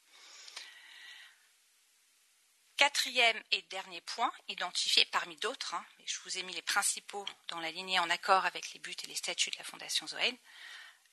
Quatrième 2.80 3.44
et 3.52 3.62
dernier 3.64 4.00
point, 4.00 4.32
identifié 4.48 5.04
parmi 5.12 5.36
d'autres, 5.36 5.74
hein, 5.74 5.86
je 6.06 6.18
vous 6.24 6.38
ai 6.38 6.44
mis 6.44 6.54
les 6.54 6.62
principaux 6.62 7.26
dans 7.50 7.60
la 7.60 7.72
lignée 7.72 8.00
en 8.00 8.10
accord 8.10 8.46
avec 8.46 8.72
les 8.72 8.80
buts 8.80 8.96
et 9.04 9.08
les 9.08 9.16
statuts 9.16 9.50
de 9.50 9.58
la 9.58 9.66
Fondation 9.66 10.08
Zoen, 10.08 10.38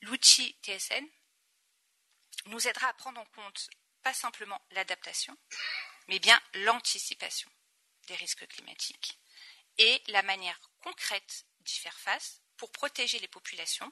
l'outil 0.03 0.55
TSN 0.63 1.05
nous 2.45 2.69
aidera 2.69 2.87
à 2.87 2.93
prendre 2.93 3.19
en 3.19 3.25
compte 3.25 3.69
pas 4.01 4.13
simplement 4.13 4.61
l'adaptation, 4.71 5.37
mais 6.07 6.19
bien 6.19 6.41
l'anticipation 6.53 7.51
des 8.07 8.15
risques 8.15 8.47
climatiques 8.47 9.19
et 9.77 10.01
la 10.07 10.23
manière 10.23 10.61
concrète 10.79 11.43
d'y 11.59 11.75
faire 11.75 11.99
face 11.99 12.39
pour 12.55 12.71
protéger 12.71 13.19
les 13.19 13.27
populations, 13.27 13.91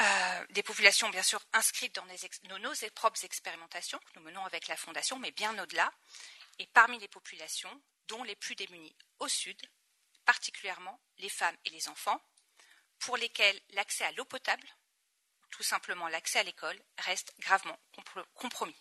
euh, 0.00 0.46
des 0.50 0.62
populations 0.62 1.10
bien 1.10 1.22
sûr 1.22 1.40
inscrites 1.52 1.94
dans, 1.94 2.06
nos 2.58 2.90
propres 2.94 3.24
expérimentations 3.24 3.98
que 3.98 4.18
nous 4.18 4.24
menons 4.24 4.44
avec 4.44 4.68
la 4.68 4.76
Fondation, 4.76 5.18
mais 5.18 5.32
bien 5.32 5.56
au-delà, 5.62 5.92
et 6.58 6.66
parmi 6.68 6.98
les 6.98 7.08
populations 7.08 7.82
dont 8.08 8.22
les 8.24 8.36
plus 8.36 8.54
démunies 8.54 8.96
au 9.18 9.28
sud, 9.28 9.60
particulièrement 10.24 11.00
les 11.18 11.28
femmes 11.28 11.56
et 11.64 11.70
les 11.70 11.88
enfants, 11.88 12.20
pour 12.98 13.16
lesquels 13.16 13.60
l'accès 13.70 14.04
à 14.04 14.12
l'eau 14.12 14.24
potable, 14.24 14.66
tout 15.50 15.62
simplement 15.62 16.08
l'accès 16.08 16.38
à 16.38 16.44
l'école, 16.44 16.80
reste 16.98 17.34
gravement 17.38 17.78
compromis. 18.34 18.76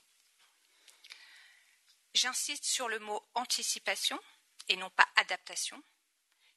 J'insiste 2.14 2.66
sur 2.66 2.88
le 2.88 3.00
mot 3.00 3.22
anticipation 3.34 4.20
et 4.68 4.76
non 4.76 4.90
pas 4.92 5.08
adaptation, 5.16 5.82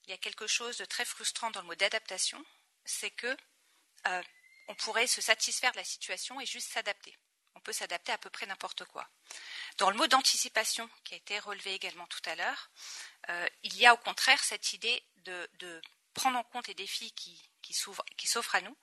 il 0.07 0.11
y 0.11 0.13
a 0.13 0.19
quelque 0.19 0.47
chose 0.47 0.77
de 0.77 0.85
très 0.85 1.05
frustrant 1.05 1.51
dans 1.51 1.63
le 1.63 1.67
mot 1.67 1.75
d'adaptation, 1.75 2.45
c'est 2.85 3.11
que 3.11 3.37
euh, 4.07 4.23
on 4.69 4.75
pourrait 4.75 5.07
se 5.07 5.21
satisfaire 5.21 5.73
de 5.73 5.79
la 5.79 5.85
situation 5.85 6.41
et 6.41 6.47
juste 6.47 6.73
s'adapter. 6.73 7.17
On 7.55 7.61
peut 7.61 7.73
s'adapter 7.73 8.13
à 8.13 8.19
peu 8.19 8.31
près 8.31 8.47
n'importe 8.47 8.85
quoi. 8.85 9.09
Dans 9.79 9.91
le 9.91 9.97
mot 9.97 10.07
d'anticipation, 10.07 10.89
qui 11.05 11.15
a 11.15 11.17
été 11.17 11.39
relevé 11.39 11.75
également 11.75 12.07
tout 12.07 12.23
à 12.27 12.35
l'heure, 12.35 12.71
euh, 13.29 13.49
il 13.63 13.77
y 13.77 13.87
a 13.87 13.95
au 13.95 13.97
contraire 13.97 14.43
cette 14.43 14.73
idée 14.73 15.03
de, 15.17 15.81
prendre 16.15 16.39
en 16.39 16.45
compte 16.45 16.69
les 16.69 16.75
défis 16.75 17.13
qui, 17.13 17.75
s'offrent 17.75 18.55
à 18.55 18.61
nous, 18.61 18.77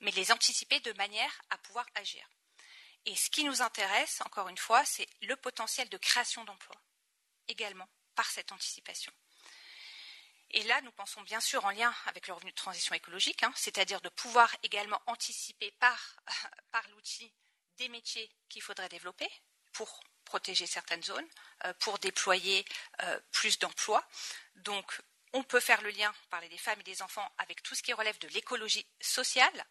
mais 0.00 0.10
les 0.10 0.30
anticiper 0.30 0.80
de 0.80 0.92
manière 0.94 1.40
à 1.50 1.58
pouvoir 1.58 1.86
agir. 1.94 2.28
Et 3.06 3.16
ce 3.16 3.30
qui 3.30 3.44
nous 3.44 3.62
intéresse, 3.62 4.20
encore 4.26 4.48
une 4.48 4.58
fois, 4.58 4.84
c'est 4.84 5.08
le 5.22 5.36
potentiel 5.36 5.88
de 5.88 5.96
création 5.96 6.44
d'emplois, 6.44 6.80
également 7.48 7.88
par 8.14 8.28
cette 8.30 8.52
anticipation. 8.52 9.12
Et 10.52 10.62
là, 10.64 10.80
nous 10.82 10.92
pensons 10.92 11.22
bien 11.22 11.40
sûr 11.40 11.64
en 11.64 11.70
lien 11.70 11.94
avec 12.06 12.28
le 12.28 12.34
revenu 12.34 12.50
de 12.50 12.56
transition 12.56 12.94
écologique, 12.94 13.42
hein, 13.42 13.52
c'est-à-dire 13.56 14.00
de 14.00 14.08
pouvoir 14.08 14.54
également 14.62 15.00
anticiper 15.06 15.70
par, 15.80 16.88
l'outil 16.90 17.32
des 17.78 17.88
métiers 17.88 18.30
qu'il 18.48 18.62
faudrait 18.62 18.88
développer 18.88 19.28
pour 19.72 20.00
protéger 20.24 20.66
certaines 20.66 21.02
zones, 21.02 21.28
euh, 21.64 21.72
pour 21.80 21.98
déployer 21.98 22.64
euh, 23.02 23.20
plus 23.32 23.58
d'emplois. 23.58 24.06
Donc, 24.56 25.00
on 25.32 25.42
peut 25.42 25.60
faire 25.60 25.82
le 25.82 25.90
lien, 25.90 26.14
parler 26.30 26.48
des 26.48 26.58
femmes 26.58 26.80
et 26.80 26.84
des 26.84 27.02
enfants, 27.02 27.30
avec 27.38 27.62
tout 27.62 27.74
ce 27.74 27.82
qui 27.82 27.92
relève 27.92 28.18
de 28.18 28.28
l'écologie 28.28 28.86
sociale, 29.00 29.66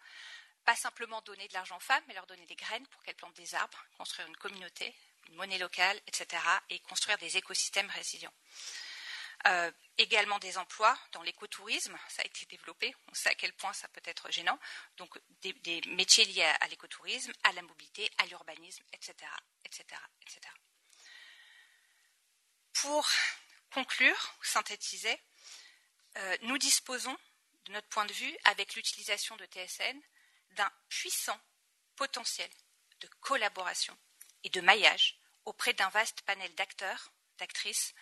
pas 0.64 0.76
simplement 0.76 1.22
donner 1.22 1.48
de 1.48 1.54
l'argent 1.54 1.78
aux 1.78 1.82
femmes, 1.82 2.04
mais 2.08 2.14
leur 2.14 2.26
donner 2.28 2.46
des 2.46 2.56
graines 2.56 2.86
pour 2.88 3.02
qu'elles 3.04 3.16
plantent 3.16 3.36
des 3.36 3.56
arbres, 3.56 3.84
construire 3.98 4.28
une 4.28 4.38
communauté, 4.38 4.94
une 5.30 5.36
monnaie 5.36 5.58
locale, 5.58 6.00
etc., 6.08 6.42
et 6.70 6.80
construire 6.80 7.18
des 7.18 7.38
écosystèmes 7.38 7.90
résilients. 7.90 8.34
Euh, 9.48 9.72
également 9.98 10.40
des 10.40 10.58
emplois 10.58 10.98
dans 11.12 11.22
l'écotourisme, 11.22 11.98
ça 12.10 12.24
a 12.24 12.26
été 12.26 12.46
développé, 12.48 12.94
on 13.10 13.14
sait 13.14 13.30
à 13.30 13.36
quel 13.36 13.54
point 13.54 13.72
ça 13.74 13.88
peut 13.90 14.02
être 14.04 14.30
gênant, 14.32 14.60
donc 14.98 15.18
des, 15.42 15.82
métiers 15.88 16.26
liés 16.26 16.44
à, 16.44 16.68
l'écotourisme, 16.68 17.32
à 17.44 17.54
la 17.54 17.62
mobilité, 17.62 18.10
à 18.18 18.26
l'urbanisme, 18.26 18.84
etc., 18.92 19.14
etc., 19.64 19.86
etc. 20.22 20.42
Pour 22.74 23.08
conclure, 23.72 24.36
synthétiser, 24.42 25.18
euh, 26.18 26.38
nous 26.42 26.58
disposons, 26.58 27.18
de 27.66 27.72
notre 27.72 27.88
point 27.88 28.06
de 28.06 28.14
vue, 28.14 28.38
avec 28.46 28.76
l'utilisation 28.76 29.36
de 29.38 29.46
TSN, 29.46 30.00
d'un 30.52 30.72
puissant 30.90 31.40
potentiel 31.96 32.50
de 33.00 33.08
collaboration 33.22 33.98
et 34.44 34.50
de 34.50 34.62
maillage 34.62 35.20
auprès 35.46 35.74
d'un 35.74 35.90
vaste 35.90 36.22
panel 36.24 36.54
d'acteurs, 36.56 37.12
d'actrices, 37.38 37.94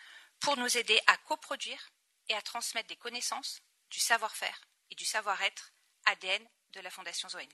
pour 0.43 0.57
nous 0.57 0.77
aider 0.77 0.99
à 1.07 1.15
coproduire 1.15 1.89
et 2.27 2.33
à 2.33 2.41
transmettre 2.41 2.89
des 2.89 2.97
connaissances, 2.97 3.61
du 3.89 4.01
savoir-faire 4.01 4.67
et 4.91 4.95
du 4.95 5.05
savoir-être 5.05 5.71
ADN 6.03 6.45
de 6.73 6.81
la 6.81 6.89
Fondation 6.89 7.29
Zoen. 7.29 7.47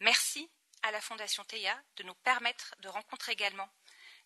Merci 0.00 0.50
à 0.82 0.90
la 0.90 1.02
Fondation 1.02 1.44
TEIA 1.44 1.78
de 1.96 2.04
nous 2.04 2.14
permettre 2.14 2.74
de 2.78 2.88
rencontrer 2.88 3.32
également 3.32 3.68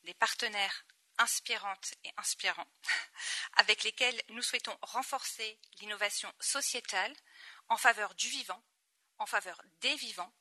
des 0.05 0.15
partenaires 0.15 0.87
inspirantes 1.19 1.95
et 2.05 2.11
inspirants 2.19 2.71
avec 3.55 3.83
lesquels 3.83 4.23
nous 4.29 4.43
souhaitons 4.43 4.79
renforcer 4.83 5.59
l'innovation 5.81 6.33
sociétale 6.39 7.13
en 7.69 7.77
faveur 7.77 8.15
du 8.15 8.29
vivant, 8.29 8.63
en 9.19 9.27
faveur 9.27 9.61
des 9.81 9.97
vivants, 9.97 10.33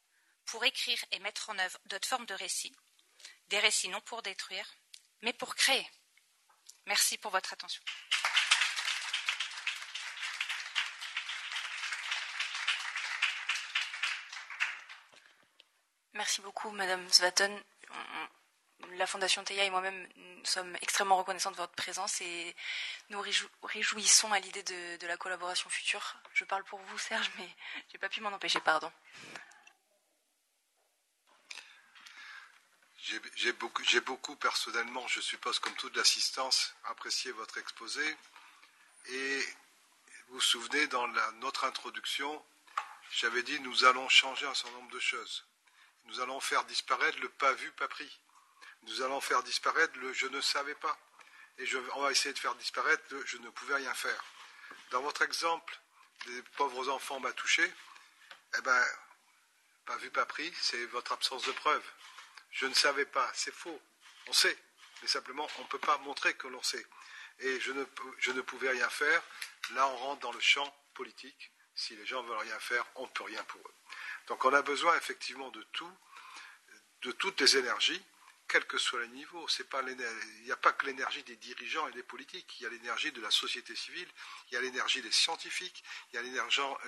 pour 0.46 0.64
écrire 0.64 1.04
et 1.10 1.18
mettre 1.18 1.50
en 1.50 1.58
œuvre 1.58 1.80
d'autres 1.86 2.08
formes 2.08 2.28
de 2.28 2.36
récits, 2.36 2.76
des 3.48 3.60
récits 3.60 3.90
non 3.90 4.02
pour 4.02 4.22
détruire, 4.22 4.76
mais 5.24 5.34
pour 5.34 5.56
créer. 5.56 5.88
Merci 6.88 7.18
pour 7.18 7.32
votre 7.32 7.54
attention. 7.54 7.82
Merci 16.14 16.42
beaucoup, 16.42 16.72
Madame 16.72 17.08
Svaton. 17.10 17.52
La 18.98 19.08
Fondation 19.08 19.44
Théa 19.44 19.64
et 19.64 19.70
moi-même 19.70 20.08
sommes 20.44 20.76
extrêmement 20.82 21.18
reconnaissants 21.18 21.52
de 21.52 21.56
votre 21.56 21.74
présence 21.74 22.20
et 22.22 22.56
nous 23.10 23.22
réjouissons 23.64 24.32
à 24.32 24.40
l'idée 24.40 24.64
de, 24.64 24.98
de, 24.98 25.08
la 25.08 25.18
collaboration 25.18 25.70
future. 25.70 26.18
Je 26.34 26.44
parle 26.44 26.64
pour 26.64 26.80
vous, 26.80 26.98
Serge, 26.98 27.32
mais 27.38 27.48
je 27.88 27.94
n'ai 27.94 28.00
pas 28.00 28.10
pu 28.10 28.22
m'en 28.22 28.30
empêcher, 28.30 28.60
pardon. 28.60 28.92
J'ai 33.36 33.52
beaucoup, 34.02 34.36
personnellement, 34.36 35.08
je 35.08 35.20
suppose 35.20 35.60
comme 35.60 35.76
toute 35.76 35.96
l'assistance, 35.96 36.74
apprécié 36.86 37.32
votre 37.32 37.58
exposé. 37.58 38.18
Et 39.08 39.40
vous 40.28 40.36
vous 40.36 40.42
souvenez, 40.42 40.88
dans 40.88 41.08
notre 41.40 41.66
introduction, 41.66 42.44
j'avais 43.12 43.44
dit 43.44 43.60
nous 43.60 43.84
allons 43.86 44.08
changer 44.08 44.46
un 44.46 44.54
certain 44.54 44.78
nombre 44.78 44.92
de 44.92 45.00
choses. 45.00 45.46
Nous 46.06 46.20
allons 46.22 46.40
faire 46.40 46.64
disparaître 46.66 47.20
le 47.20 47.30
pas 47.30 47.54
vu, 47.54 47.72
pas 47.72 47.88
pris. 47.88 48.20
Nous 48.84 49.02
allons 49.02 49.22
faire 49.22 49.44
disparaître 49.44 49.98
le 50.00 50.14
je 50.14 50.28
ne 50.28 50.42
savais 50.42 50.76
pas. 50.76 50.98
Et 51.58 51.66
on 51.96 52.02
va 52.02 52.12
essayer 52.12 52.34
de 52.34 52.40
faire 52.40 52.56
disparaître 52.56 53.04
le 53.10 53.26
je 53.26 53.38
ne 53.38 53.50
pouvais 53.50 53.76
rien 53.76 53.94
faire. 53.94 54.24
Dans 54.92 55.02
votre 55.02 55.22
exemple 55.22 55.78
des 56.26 56.42
pauvres 56.56 56.90
enfants 56.90 57.20
m'a 57.20 57.34
touché, 57.34 57.72
eh 58.58 58.62
ben, 58.62 58.86
pas 59.86 59.98
vu, 59.98 60.10
pas 60.12 60.26
pris, 60.26 60.52
c'est 60.62 60.86
votre 60.88 61.12
absence 61.12 61.44
de 61.44 61.52
preuve. 61.52 61.84
Je 62.52 62.66
ne 62.66 62.74
savais 62.74 63.06
pas, 63.06 63.30
c'est 63.34 63.54
faux. 63.54 63.82
On 64.28 64.34
sait, 64.34 64.58
mais 65.02 65.08
simplement, 65.08 65.48
on 65.58 65.62
ne 65.64 65.68
peut 65.68 65.80
pas 65.80 65.98
montrer 66.00 66.34
que 66.36 66.48
l'on 66.48 66.62
sait. 66.62 66.86
Et 67.40 67.60
je 67.60 67.72
ne, 67.72 67.84
je 68.20 68.32
ne 68.32 68.42
pouvais 68.42 68.70
rien 68.70 68.90
faire. 68.90 69.22
Là, 69.72 69.88
on 69.88 69.98
rentre 69.98 70.22
dans 70.22 70.32
le 70.32 70.40
champ 70.40 70.72
politique. 70.94 71.52
Si 71.74 71.96
les 71.96 72.06
gens 72.06 72.22
veulent 72.24 72.38
rien 72.38 72.60
faire, 72.60 72.86
on 72.96 73.04
ne 73.04 73.12
peut 73.12 73.24
rien 73.24 73.44
pour 73.46 73.62
eux. 73.62 73.74
Donc 74.28 74.46
on 74.46 74.54
a 74.54 74.62
besoin 74.62 74.96
effectivement 74.98 75.50
de 75.50 75.64
tout, 75.72 75.98
de 77.02 77.12
toutes 77.14 77.40
les 77.42 77.58
énergies, 77.58 78.02
quel 78.48 78.66
que 78.66 78.78
soit 78.78 79.00
le 79.00 79.08
niveau. 79.08 79.48
il 79.48 80.44
n'y 80.44 80.52
a 80.52 80.58
pas 80.58 80.74
que 80.74 80.86
l'énergie 80.86 81.24
des 81.24 81.38
dirigeants 81.38 81.88
et 81.88 81.94
des 81.94 82.04
politiques, 82.04 82.60
il 82.60 82.64
y 82.64 82.66
a 82.66 82.70
l'énergie 82.70 83.12
de 83.14 83.22
la 83.22 83.32
société 83.32 83.76
civile, 83.76 84.08
il 84.50 84.56
y 84.56 84.58
a 84.58 84.62
l'énergie 84.62 85.02
des 85.02 85.12
scientifiques, 85.12 85.84
il 86.12 86.16
y 86.18 86.20
a 86.20 86.22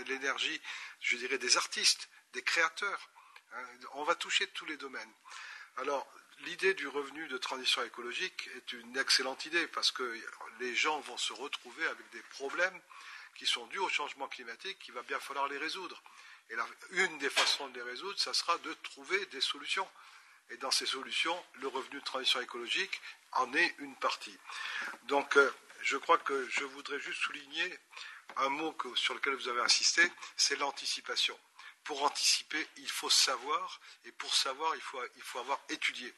l'énergie, 0.03 0.61
je 0.99 1.15
dirais, 1.15 1.37
des 1.37 1.55
artistes, 1.55 2.09
des 2.33 2.43
créateurs. 2.43 3.09
Hein. 3.53 3.65
On 3.93 4.03
va 4.03 4.15
toucher 4.15 4.47
tous 4.47 4.65
les 4.65 4.77
domaines. 4.77 5.13
Alors, 5.77 6.07
l'idée 6.45 6.73
du 6.75 6.87
revenu 6.87 7.27
de 7.27 7.37
transition 7.37 7.83
écologique 7.83 8.49
est 8.55 8.73
une 8.73 8.95
excellente 8.97 9.45
idée 9.45 9.67
parce 9.67 9.91
que 9.91 10.19
les 10.59 10.75
gens 10.75 10.99
vont 11.01 11.17
se 11.17 11.33
retrouver 11.33 11.85
avec 11.87 12.09
des 12.11 12.21
problèmes 12.29 12.79
qui 13.35 13.47
sont 13.47 13.65
dus 13.67 13.79
au 13.79 13.89
changement 13.89 14.27
climatique, 14.27 14.77
qu'il 14.79 14.93
va 14.93 15.01
bien 15.01 15.19
falloir 15.19 15.47
les 15.47 15.57
résoudre. 15.57 16.01
Et 16.49 16.55
une 16.91 17.17
des 17.17 17.29
façons 17.29 17.67
de 17.69 17.75
les 17.75 17.81
résoudre, 17.81 18.19
ça 18.19 18.33
sera 18.33 18.57
de 18.59 18.73
trouver 18.83 19.25
des 19.27 19.41
solutions. 19.41 19.87
Et 20.51 20.57
dans 20.57 20.71
ces 20.71 20.85
solutions, 20.85 21.43
le 21.55 21.67
revenu 21.67 21.99
de 21.99 22.05
transition 22.05 22.39
écologique 22.41 23.01
en 23.31 23.51
est 23.53 23.75
une 23.79 23.95
partie. 23.95 24.37
Donc, 25.03 25.37
euh, 25.37 25.51
je 25.81 25.97
crois 25.97 26.19
que 26.19 26.47
je 26.49 26.65
voudrais 26.65 26.99
juste 26.99 27.21
souligner 27.21 27.79
un 28.37 28.49
mot 28.49 28.75
sur 28.95 29.15
lequel 29.15 29.33
vous 29.33 29.47
avez 29.47 29.61
insisté, 29.61 30.03
c'est 30.37 30.57
l'anticipation. 30.57 31.37
Pour 31.83 32.03
anticiper, 32.03 32.65
il 32.77 32.89
faut 32.89 33.09
savoir, 33.09 33.79
et 34.05 34.11
pour 34.13 34.33
savoir, 34.33 34.75
il 34.75 34.81
faut, 34.81 35.01
il 35.15 35.21
faut 35.21 35.39
avoir 35.39 35.59
étudié. 35.69 36.13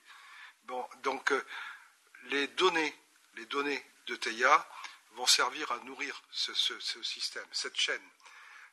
Bon, 0.66 0.88
donc, 1.04 1.32
euh, 1.32 1.46
les 2.26 2.48
données, 2.48 2.96
les 3.36 3.46
données 3.46 3.84
de 4.08 4.16
TEIA 4.16 4.68
vont 5.14 5.26
servir 5.26 5.72
à 5.72 5.78
nourrir 5.80 6.22
ce, 6.32 6.54
système, 7.04 7.48
cette 7.52 7.78
chaîne. 7.78 8.02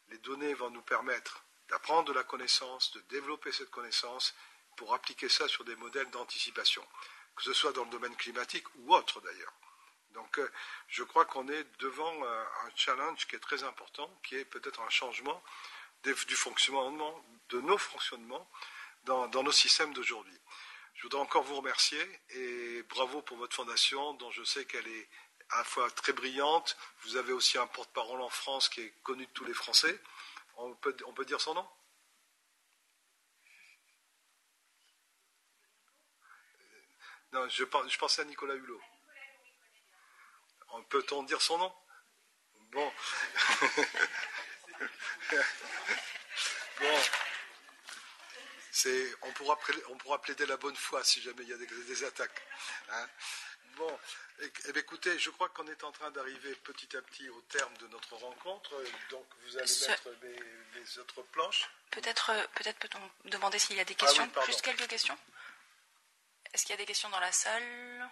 Les 0.08 0.18
données 0.18 0.54
vont 0.54 0.70
nous 0.70 0.82
permettre 0.82 1.44
d'apprendre 1.68 2.08
de 2.08 2.12
la 2.12 2.24
connaissance, 2.24 2.92
de 2.92 3.00
développer 3.02 3.52
cette 3.52 3.70
connaissance 3.70 4.34
pour 4.76 4.94
appliquer 4.94 5.28
ça 5.28 5.46
sur 5.48 5.64
des 5.64 5.76
modèles 5.76 6.10
d'anticipation, 6.10 6.86
que 7.36 7.42
ce 7.42 7.52
soit 7.52 7.72
dans 7.72 7.84
le 7.84 7.90
domaine 7.90 8.16
climatique 8.16 8.66
ou 8.76 8.94
autre 8.94 9.20
d'ailleurs. 9.20 9.52
Donc 10.10 10.38
euh, 10.38 10.50
je 10.88 11.02
crois 11.02 11.24
qu'on 11.24 11.48
est 11.48 11.64
devant 11.78 12.24
euh, 12.24 12.44
un 12.64 12.70
challenge 12.74 13.26
qui 13.26 13.36
est 13.36 13.40
très 13.40 13.62
important, 13.62 14.10
qui 14.22 14.36
est 14.36 14.44
peut-être 14.44 14.80
un 14.80 14.90
changement 14.90 15.42
du 16.02 16.36
fonctionnement, 16.36 17.24
de 17.50 17.60
nos 17.60 17.78
fonctionnements 17.78 18.48
dans, 19.04 19.28
nos 19.42 19.52
systèmes 19.52 19.92
d'aujourd'hui. 19.94 20.38
Je 20.94 21.02
voudrais 21.02 21.20
encore 21.20 21.42
vous 21.44 21.56
remercier 21.56 22.00
et 22.30 22.82
bravo 22.84 23.22
pour 23.22 23.36
votre 23.36 23.56
fondation 23.56 24.14
dont 24.14 24.30
je 24.30 24.44
sais 24.44 24.64
qu'elle 24.64 24.86
est 24.86 25.08
à 25.50 25.58
la 25.58 25.64
fois 25.64 25.90
très 25.90 26.12
brillante. 26.12 26.76
Vous 27.02 27.16
avez 27.16 27.32
aussi 27.32 27.58
un 27.58 27.66
porte-parole 27.66 28.20
en 28.20 28.28
France 28.28 28.68
qui 28.68 28.80
est 28.80 28.94
connu 29.02 29.26
de 29.26 29.32
tous 29.32 29.44
les 29.44 29.54
Français. 29.54 30.00
On 30.56 30.74
peut, 30.74 30.96
on 31.06 31.12
peut 31.12 31.24
dire 31.24 31.40
son 31.40 31.54
nom? 31.54 31.68
Non, 37.32 37.48
je, 37.48 37.64
je, 37.88 37.98
pensais 37.98 38.20
à 38.20 38.24
Nicolas 38.26 38.54
Hulot. 38.54 38.80
Peut-on 40.90 41.22
dire 41.22 41.40
son 41.40 41.56
nom? 41.58 41.74
Bon. 42.70 42.92
bon. 46.80 47.00
On 49.22 49.32
pourra, 49.32 49.58
on 49.90 49.96
pourra 49.96 50.20
plaider 50.20 50.46
la 50.46 50.56
bonne 50.56 50.74
foi 50.74 51.04
si 51.04 51.20
jamais 51.20 51.42
il 51.42 51.48
y 51.50 51.52
a 51.52 51.56
des, 51.56 52.04
attaques. 52.04 52.42
Hein. 52.90 53.08
Bon, 53.76 53.98
écoutez, 54.74 55.18
je 55.18 55.30
crois 55.30 55.48
qu'on 55.50 55.66
est 55.66 55.84
en 55.84 55.92
train 55.92 56.10
d'arriver 56.10 56.54
petit 56.56 56.96
à 56.96 57.02
petit 57.02 57.28
au 57.28 57.40
terme 57.42 57.76
de 57.78 57.86
notre 57.88 58.16
rencontre. 58.16 58.74
Donc, 59.10 59.24
vous 59.44 59.56
allez 59.56 59.72
mettre 59.88 60.08
les, 60.74 60.98
autres 60.98 61.22
planches. 61.22 61.70
Peut-être 61.90 62.30
euh, 62.30 62.46
peut-être 62.54 62.78
peut-on 62.78 63.28
demander 63.30 63.58
s'il 63.58 63.76
y 63.76 63.80
a 63.80 63.84
des 63.84 63.96
ah 64.00 64.04
questions 64.04 64.30
Juste 64.46 64.62
quelques 64.62 64.88
questions 64.88 65.16
Est-ce 66.52 66.64
qu'il 66.64 66.72
y 66.72 66.74
a 66.74 66.78
des 66.78 66.86
questions 66.86 67.08
dans 67.10 67.20
la 67.20 67.32
salle? 67.32 68.10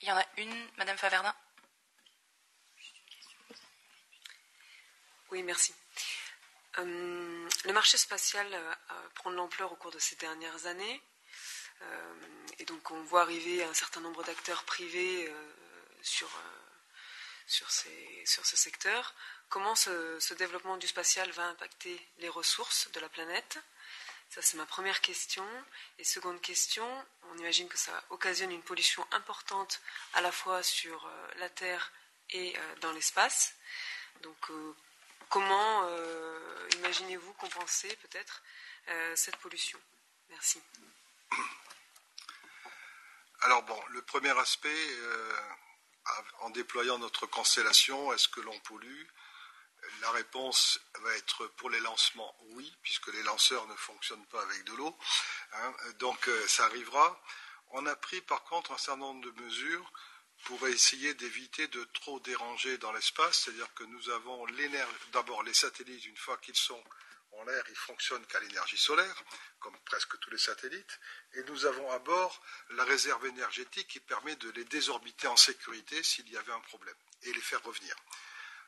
Il 0.00 0.08
y 0.08 0.12
en 0.12 0.16
a 0.16 0.26
une, 0.38 0.68
Madame 0.78 0.98
Faverdin. 0.98 1.34
Oui, 5.30 5.44
merci. 5.44 5.72
Euh, 6.78 7.48
le 7.64 7.72
marché 7.72 7.96
spatial 7.96 8.46
euh, 8.52 8.74
prend 9.14 9.30
de 9.30 9.36
l'ampleur 9.36 9.70
au 9.70 9.76
cours 9.76 9.92
de 9.92 9.98
ces 10.00 10.16
dernières 10.16 10.66
années. 10.66 11.02
Euh, 11.82 12.14
et 12.58 12.64
donc 12.64 12.90
on 12.90 13.00
voit 13.04 13.22
arriver 13.22 13.62
un 13.62 13.74
certain 13.74 14.00
nombre 14.00 14.24
d'acteurs 14.24 14.64
privés 14.64 15.32
sur, 16.02 16.28
sur, 17.46 17.70
ce 17.70 18.56
secteur. 18.56 19.14
Comment 19.48 19.76
ce, 19.76 20.34
développement 20.34 20.76
du 20.78 20.88
spatial 20.88 21.30
va 21.30 21.44
impacter 21.44 22.08
les 22.18 22.28
ressources 22.28 22.90
de 22.90 23.00
la 23.00 23.08
planète? 23.08 23.58
Ça, 24.30 24.42
c'est 24.42 24.56
ma 24.56 24.66
première 24.66 25.00
question. 25.00 25.46
Et 25.98 26.04
seconde 26.04 26.40
question, 26.40 26.86
on 27.32 27.38
imagine 27.38 27.68
que 27.68 27.78
ça 27.78 28.04
occasionne 28.10 28.52
une 28.52 28.62
pollution 28.62 29.06
importante 29.12 29.80
à 30.14 30.20
la 30.20 30.32
fois 30.32 30.62
sur 30.62 31.10
la 31.36 31.48
Terre 31.48 31.92
et 32.30 32.54
dans 32.80 32.92
l'espace. 32.92 33.54
Donc, 34.22 34.50
comment 35.28 35.88
imaginez-vous 36.76 37.32
compenser 37.34 37.94
peut-être 37.96 38.42
cette 39.14 39.36
pollution? 39.36 39.78
Merci. 40.30 40.60
Alors 43.42 43.62
bon, 43.62 43.80
le 43.88 44.02
premier 44.02 44.38
aspect, 44.38 44.68
euh, 44.68 45.40
en 46.40 46.50
déployant 46.50 46.98
notre 46.98 47.26
constellation, 47.26 48.12
est-ce 48.12 48.28
que 48.28 48.40
l'on 48.40 48.58
pollue? 48.60 49.06
La 50.02 50.10
réponse 50.10 50.78
va 51.00 51.14
être 51.16 51.46
pour 51.56 51.70
les 51.70 51.80
lancements, 51.80 52.34
oui, 52.50 52.70
puisque 52.82 53.06
les 53.08 53.22
lanceurs 53.22 53.66
ne 53.66 53.74
fonctionnent 53.76 54.26
pas 54.26 54.42
avec 54.42 54.64
de 54.64 54.74
l'eau. 54.74 54.96
Hein. 55.52 55.74
donc 56.00 56.28
euh, 56.28 56.48
ça 56.48 56.66
arrivera. 56.66 57.18
On 57.70 57.86
a 57.86 57.96
pris 57.96 58.20
par 58.20 58.44
contre 58.44 58.72
un 58.72 58.78
certain 58.78 59.00
nombre 59.00 59.24
de 59.24 59.42
mesures 59.42 59.90
pour 60.44 60.66
essayer 60.68 61.14
d'éviter 61.14 61.68
de 61.68 61.84
trop 61.92 62.20
déranger 62.20 62.78
dans 62.78 62.92
l'espace, 62.92 63.40
c'est-à-dire 63.40 63.72
que 63.74 63.84
nous 63.84 64.10
avons 64.10 64.46
d'abord 65.12 65.42
les 65.42 65.54
satellites, 65.54 66.04
une 66.06 66.16
fois 66.16 66.36
qu'ils 66.38 66.56
sont 66.56 66.82
en 67.32 67.44
l'air, 67.44 67.64
ils 67.68 67.76
fonctionnent 67.76 68.24
qu'à 68.26 68.40
l'énergie 68.40 68.76
solaire, 68.76 69.24
comme 69.60 69.78
presque 69.84 70.18
tous 70.18 70.30
les 70.30 70.38
satellites, 70.38 71.00
et 71.34 71.42
nous 71.44 71.66
avons 71.66 71.90
à 71.90 71.98
bord 71.98 72.42
la 72.70 72.84
réserve 72.84 73.24
énergétique 73.26 73.88
qui 73.88 74.00
permet 74.00 74.36
de 74.36 74.50
les 74.50 74.64
désorbiter 74.64 75.28
en 75.28 75.36
sécurité 75.36 76.02
s'il 76.02 76.28
y 76.28 76.36
avait 76.36 76.52
un 76.52 76.60
problème, 76.60 76.96
et 77.22 77.32
les 77.32 77.40
faire 77.40 77.62
revenir. 77.62 77.94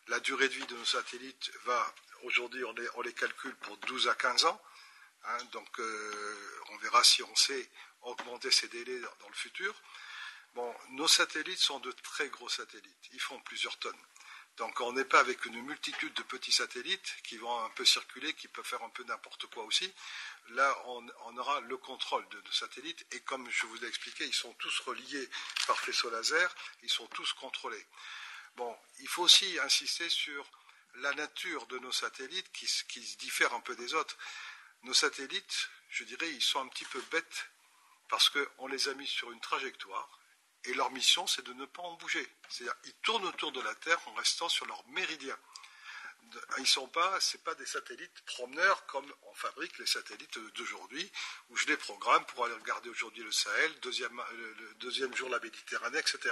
La 0.09 0.21
durée 0.21 0.49
de 0.49 0.55
vie 0.55 0.67
de 0.67 0.77
nos 0.77 0.85
satellites 0.85 1.53
va, 1.65 1.95
aujourd'hui 2.23 2.65
on, 2.65 3.03
les 3.03 3.15
calcule 3.15 3.55
pour 3.57 3.77
12 3.79 4.09
à 4.09 4.15
15 4.15 4.45
ans, 4.45 4.63
hein, 5.25 5.45
donc 5.53 5.79
euh, 5.79 6.61
on 6.71 6.77
verra 6.79 7.03
si 7.05 7.23
on 7.23 7.37
sait 7.37 7.71
augmenter 8.03 8.51
ces 8.51 8.69
délais 8.69 8.99
dans 9.21 9.29
le 9.29 9.35
futur. 9.35 9.75
Bon, 10.55 10.75
nos 10.91 11.09
satellites 11.09 11.59
sont 11.59 11.81
de 11.81 11.93
très 11.93 12.29
gros 12.29 12.49
satellites, 12.49 13.09
ils 13.13 13.21
font 13.21 13.41
plusieurs 13.41 13.79
tonnes. 13.79 13.97
Donc 14.59 14.79
on 14.83 14.93
n'est 14.93 15.07
pas 15.07 15.21
avec 15.21 15.47
une 15.47 15.63
multitude 15.63 16.13
de 16.13 16.23
petits 16.25 16.53
satellites 16.53 17.17
qui 17.25 17.39
vont 17.39 17.65
un 17.65 17.71
peu 17.71 17.87
circuler, 17.87 18.35
qui 18.35 18.49
peuvent 18.49 18.67
faire 18.67 18.83
un 18.83 18.91
peu 18.91 19.03
n'importe 19.05 19.47
quoi 19.47 19.65
aussi. 19.65 19.91
Là, 20.51 20.77
on, 20.87 21.37
aura 21.39 21.61
le 21.61 21.79
contrôle 21.79 22.29
de 22.29 22.39
nos 22.39 22.53
satellites 22.53 23.07
et 23.13 23.21
comme 23.21 23.49
je 23.51 23.65
vous 23.65 23.77
l'ai 23.77 23.89
expliqué, 23.89 24.27
ils 24.27 24.35
sont 24.35 24.53
tous 24.55 24.81
reliés 24.81 25.31
par 25.67 25.81
faisceau 25.81 26.11
laser, 26.11 26.55
ils 26.83 26.91
sont 26.91 27.07
tous 27.07 27.33
contrôlés. 27.33 27.87
Bon, 28.57 28.77
il 29.01 29.09
faut 29.09 29.23
aussi 29.23 29.59
insister 29.61 30.11
sur 30.11 30.47
la 30.97 31.15
nature 31.15 31.67
de 31.69 31.79
nos 31.79 31.93
satellites 31.93 32.53
qui, 32.53 32.67
qui 32.89 33.03
se 33.07 33.55
un 33.55 33.61
peu 33.61 33.75
des 33.77 33.95
autres. 33.95 34.19
Nos 34.83 34.93
satellites, 34.93 35.71
je 35.89 36.05
dirais, 36.05 36.29
ils 36.29 36.43
sont 36.43 36.61
un 36.61 36.69
petit 36.69 36.85
peu 36.85 37.01
bêtes 37.11 37.51
parce 38.11 38.29
qu'on 38.29 38.67
les 38.67 38.89
a 38.89 38.95
mis 38.95 39.07
sur 39.07 39.33
une 39.33 39.41
trajectoire 39.41 40.22
et 40.65 40.75
leur 40.75 40.91
mission, 40.91 41.27
c'est 41.27 41.45
de 41.45 41.53
ne 41.55 41.67
pas 41.67 41.83
en 41.83 41.95
bouger. 41.95 42.27
C'est-à-dire, 42.49 42.75
ils 42.85 42.95
tournent 43.03 43.25
autour 43.25 43.53
de 43.53 43.61
la 43.61 43.75
Terre 43.77 43.99
en 44.09 44.15
restant 44.15 44.49
sur 44.49 44.67
leur 44.67 44.87
méridien. 44.89 45.37
ils 46.59 46.67
sont 46.67 46.89
pas, 46.89 47.21
c'est 47.21 47.43
pas 47.43 47.55
des 47.57 47.67
satellites 47.67 48.23
promeneurs 48.25 48.87
comme 48.87 49.13
on 49.23 49.35
fabrique 49.35 49.77
les 49.79 49.87
satellites 49.87 50.39
d'aujourd'hui, 50.55 51.11
où 51.51 51.57
je 51.57 51.67
les 51.67 51.77
programme 51.77 52.25
pour 52.27 52.45
aller 52.45 52.55
regarder 52.55 52.89
aujourd'hui 52.89 53.23
le 53.23 53.33
Sahel, 53.33 53.81
deuxième, 53.81 54.23
le 54.33 54.75
deuxième 54.75 55.15
jour 55.15 55.29
la 55.29 55.41
Méditerranée, 55.41 55.99
etc. 55.99 56.31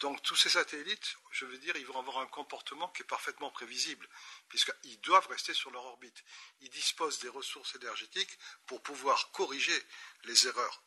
Donc 0.00 0.22
tous 0.22 0.36
ces 0.36 0.50
satellites, 0.50 1.16
je 1.32 1.44
veux 1.44 1.58
dire, 1.58 1.76
ils 1.76 1.86
vont 1.86 1.98
avoir 1.98 2.18
un 2.18 2.26
comportement 2.26 2.88
qui 2.88 3.02
est 3.02 3.06
parfaitement 3.06 3.50
prévisible, 3.50 4.08
puisqu'ils 4.48 5.00
doivent 5.00 5.26
rester 5.28 5.52
sur 5.52 5.70
leur 5.72 5.84
orbite. 5.84 6.24
Ils 6.60 6.70
disposent 6.70 7.18
des 7.18 7.28
ressources 7.28 7.74
énergétiques 7.74 8.38
pour 8.66 8.80
pouvoir 8.82 9.32
corriger 9.32 9.82
les 10.24 10.46
erreurs 10.46 10.82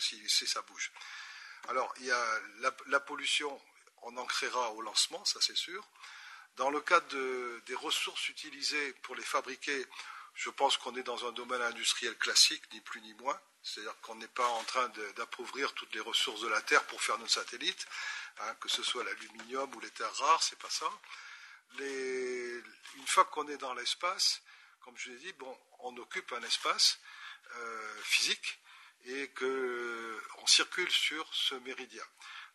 si, 0.00 0.46
ça 0.46 0.62
bouge. 0.62 0.90
Alors, 1.68 1.92
la, 2.86 3.00
pollution, 3.00 3.60
on 4.02 4.16
en 4.16 4.26
créera 4.26 4.72
au 4.72 4.82
lancement, 4.82 5.24
ça 5.24 5.40
c'est 5.40 5.56
sûr. 5.56 5.86
Dans 6.56 6.70
le 6.70 6.80
cadre 6.80 7.06
des 7.66 7.74
ressources 7.74 8.28
utilisées 8.28 8.92
pour 9.02 9.14
les 9.14 9.22
fabriquer, 9.22 9.86
je 10.34 10.50
pense 10.50 10.76
qu'on 10.76 10.94
est 10.96 11.02
dans 11.02 11.26
un 11.26 11.32
domaine 11.32 11.62
industriel 11.62 12.16
classique, 12.16 12.62
ni 12.72 12.80
plus 12.80 13.00
ni 13.00 13.12
moins. 13.14 13.38
C'est-à-dire 13.62 14.00
qu'on 14.00 14.14
n'est 14.14 14.28
pas 14.28 14.46
en 14.46 14.62
train 14.64 14.88
d'appauvrir 15.16 15.72
toutes 15.74 15.92
les 15.94 16.00
ressources 16.00 16.40
de 16.40 16.48
la 16.48 16.62
Terre 16.62 16.84
pour 16.84 17.02
faire 17.02 17.18
nos 17.18 17.26
satellites, 17.26 17.86
hein, 18.40 18.54
que 18.60 18.68
ce 18.68 18.82
soit 18.82 19.04
l'aluminium 19.04 19.74
ou 19.74 19.80
les 19.80 19.90
terres 19.90 20.14
rares, 20.14 20.42
c'est 20.42 20.58
pas 20.58 20.70
ça. 20.70 20.86
une 21.80 23.06
fois 23.06 23.24
qu'on 23.26 23.48
est 23.48 23.56
dans 23.56 23.74
l'espace, 23.74 24.40
comme 24.80 24.96
je 24.96 25.10
l'ai 25.10 25.18
dit, 25.18 25.32
bon, 25.34 25.58
on 25.80 25.96
occupe 25.98 26.32
un 26.32 26.42
espace 26.42 26.98
euh, 27.56 28.02
physique 28.02 28.58
et 29.08 29.28
qu'on 29.28 30.46
circule 30.46 30.90
sur 30.90 31.26
ce 31.32 31.54
méridien. 31.56 32.04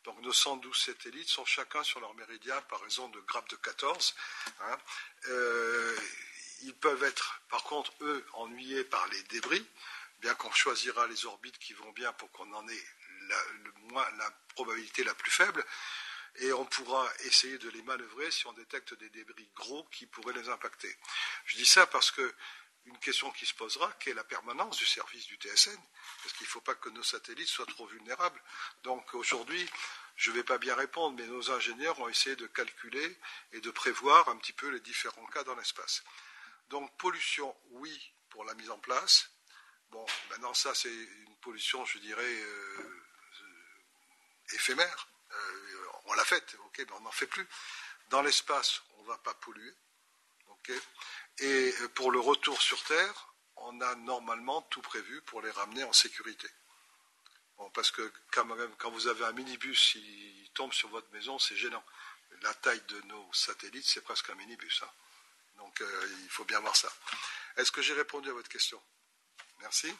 Donc 0.03 0.19
nos 0.21 0.33
112 0.33 0.75
satellites 0.75 1.29
sont 1.29 1.45
chacun 1.45 1.83
sur 1.83 1.99
leur 1.99 2.13
méridien 2.15 2.59
par 2.63 2.81
raison 2.81 3.09
de 3.09 3.19
grappe 3.21 3.49
de 3.49 3.55
14. 3.55 4.15
Hein. 4.61 4.77
Euh, 5.29 5.97
ils 6.63 6.75
peuvent 6.75 7.03
être, 7.03 7.41
par 7.49 7.63
contre, 7.63 7.91
eux, 8.01 8.25
ennuyés 8.33 8.83
par 8.83 9.05
les 9.07 9.23
débris, 9.23 9.65
bien 10.19 10.33
qu'on 10.35 10.51
choisira 10.51 11.07
les 11.07 11.25
orbites 11.25 11.57
qui 11.57 11.73
vont 11.73 11.91
bien 11.91 12.11
pour 12.13 12.31
qu'on 12.31 12.51
en 12.53 12.67
ait 12.67 12.85
la, 13.29 14.11
la 14.17 14.31
probabilité 14.55 15.03
la 15.03 15.13
plus 15.15 15.31
faible. 15.31 15.65
Et 16.37 16.51
on 16.53 16.65
pourra 16.65 17.07
essayer 17.25 17.57
de 17.59 17.69
les 17.69 17.81
manœuvrer 17.83 18.29
si 18.31 18.47
on 18.47 18.53
détecte 18.53 18.93
des 18.95 19.09
débris 19.09 19.47
gros 19.55 19.83
qui 19.91 20.07
pourraient 20.07 20.33
les 20.33 20.49
impacter. 20.49 20.95
Je 21.45 21.57
dis 21.57 21.65
ça 21.65 21.85
parce 21.85 22.11
que 22.11 22.33
une 22.85 22.97
question 22.99 23.31
qui 23.31 23.45
se 23.45 23.53
posera, 23.53 23.91
qui 23.93 24.09
est 24.09 24.13
la 24.13 24.23
permanence 24.23 24.77
du 24.77 24.85
service 24.85 25.25
du 25.27 25.35
TSN, 25.35 25.79
parce 26.21 26.33
qu'il 26.35 26.45
ne 26.45 26.51
faut 26.51 26.61
pas 26.61 26.75
que 26.75 26.89
nos 26.89 27.03
satellites 27.03 27.47
soient 27.47 27.65
trop 27.65 27.87
vulnérables. 27.87 28.41
Donc 28.83 29.13
aujourd'hui, 29.13 29.69
je 30.15 30.31
ne 30.31 30.35
vais 30.35 30.43
pas 30.43 30.57
bien 30.57 30.75
répondre, 30.75 31.17
mais 31.17 31.27
nos 31.27 31.51
ingénieurs 31.51 31.99
ont 31.99 32.09
essayé 32.09 32.35
de 32.35 32.47
calculer 32.47 33.17
et 33.53 33.61
de 33.61 33.71
prévoir 33.71 34.27
un 34.29 34.37
petit 34.37 34.53
peu 34.53 34.69
les 34.69 34.81
différents 34.81 35.25
cas 35.27 35.43
dans 35.43 35.55
l'espace. 35.55 36.03
Donc 36.69 36.95
pollution, 36.97 37.55
oui, 37.71 38.13
pour 38.29 38.43
la 38.45 38.53
mise 38.55 38.69
en 38.69 38.79
place. 38.79 39.29
Bon, 39.89 40.05
maintenant 40.29 40.53
ça 40.53 40.73
c'est 40.73 40.93
une 40.93 41.35
pollution, 41.37 41.85
je 41.85 41.99
dirais, 41.99 42.21
euh, 42.23 43.03
éphémère. 44.53 45.07
Euh, 45.31 45.85
on 46.05 46.13
l'a 46.13 46.25
faite, 46.25 46.55
ok, 46.65 46.79
mais 46.79 46.91
on 46.93 47.01
n'en 47.01 47.11
fait 47.11 47.27
plus. 47.27 47.47
Dans 48.09 48.21
l'espace, 48.21 48.81
on 48.97 49.03
ne 49.03 49.07
va 49.07 49.17
pas 49.19 49.33
polluer. 49.35 49.73
ok 50.47 50.71
et 51.39 51.73
euh, 51.81 51.87
pour 51.89 52.11
le 52.11 52.19
retour 52.19 52.61
sur 52.61 52.83
Terre, 52.83 53.33
on 53.57 53.81
a 53.81 53.95
normalement 53.95 54.61
tout 54.63 54.81
prévu 54.81 55.21
pour 55.21 55.41
les 55.41 55.51
ramener 55.51 55.83
en 55.83 55.93
sécurité. 55.93 56.47
parce 57.73 57.91
que 57.91 58.11
quand, 58.31 58.91
vous 58.91 59.07
avez 59.07 59.25
un 59.25 59.31
minibus, 59.31 59.95
il 59.95 60.49
tombe 60.53 60.73
sur 60.73 60.89
votre 60.89 61.11
maison, 61.13 61.39
c'est 61.39 61.55
gênant. 61.55 61.83
La 62.41 62.53
taille 62.55 62.81
de 62.89 63.01
nos 63.03 63.33
satellites, 63.33 63.85
c'est 63.85 64.01
presque 64.01 64.29
un 64.29 64.35
minibus. 64.35 64.81
Hein. 64.83 64.89
Donc 65.57 65.81
euh, 65.81 66.07
il 66.23 66.29
faut 66.29 66.45
bien 66.45 66.59
voir 66.59 66.75
ça. 66.75 66.91
Est-ce 67.57 67.71
que 67.71 67.81
j'ai 67.81 67.93
répondu 67.93 68.29
à 68.29 68.33
votre 68.33 68.49
question? 68.49 68.81
Merci. 69.59 69.93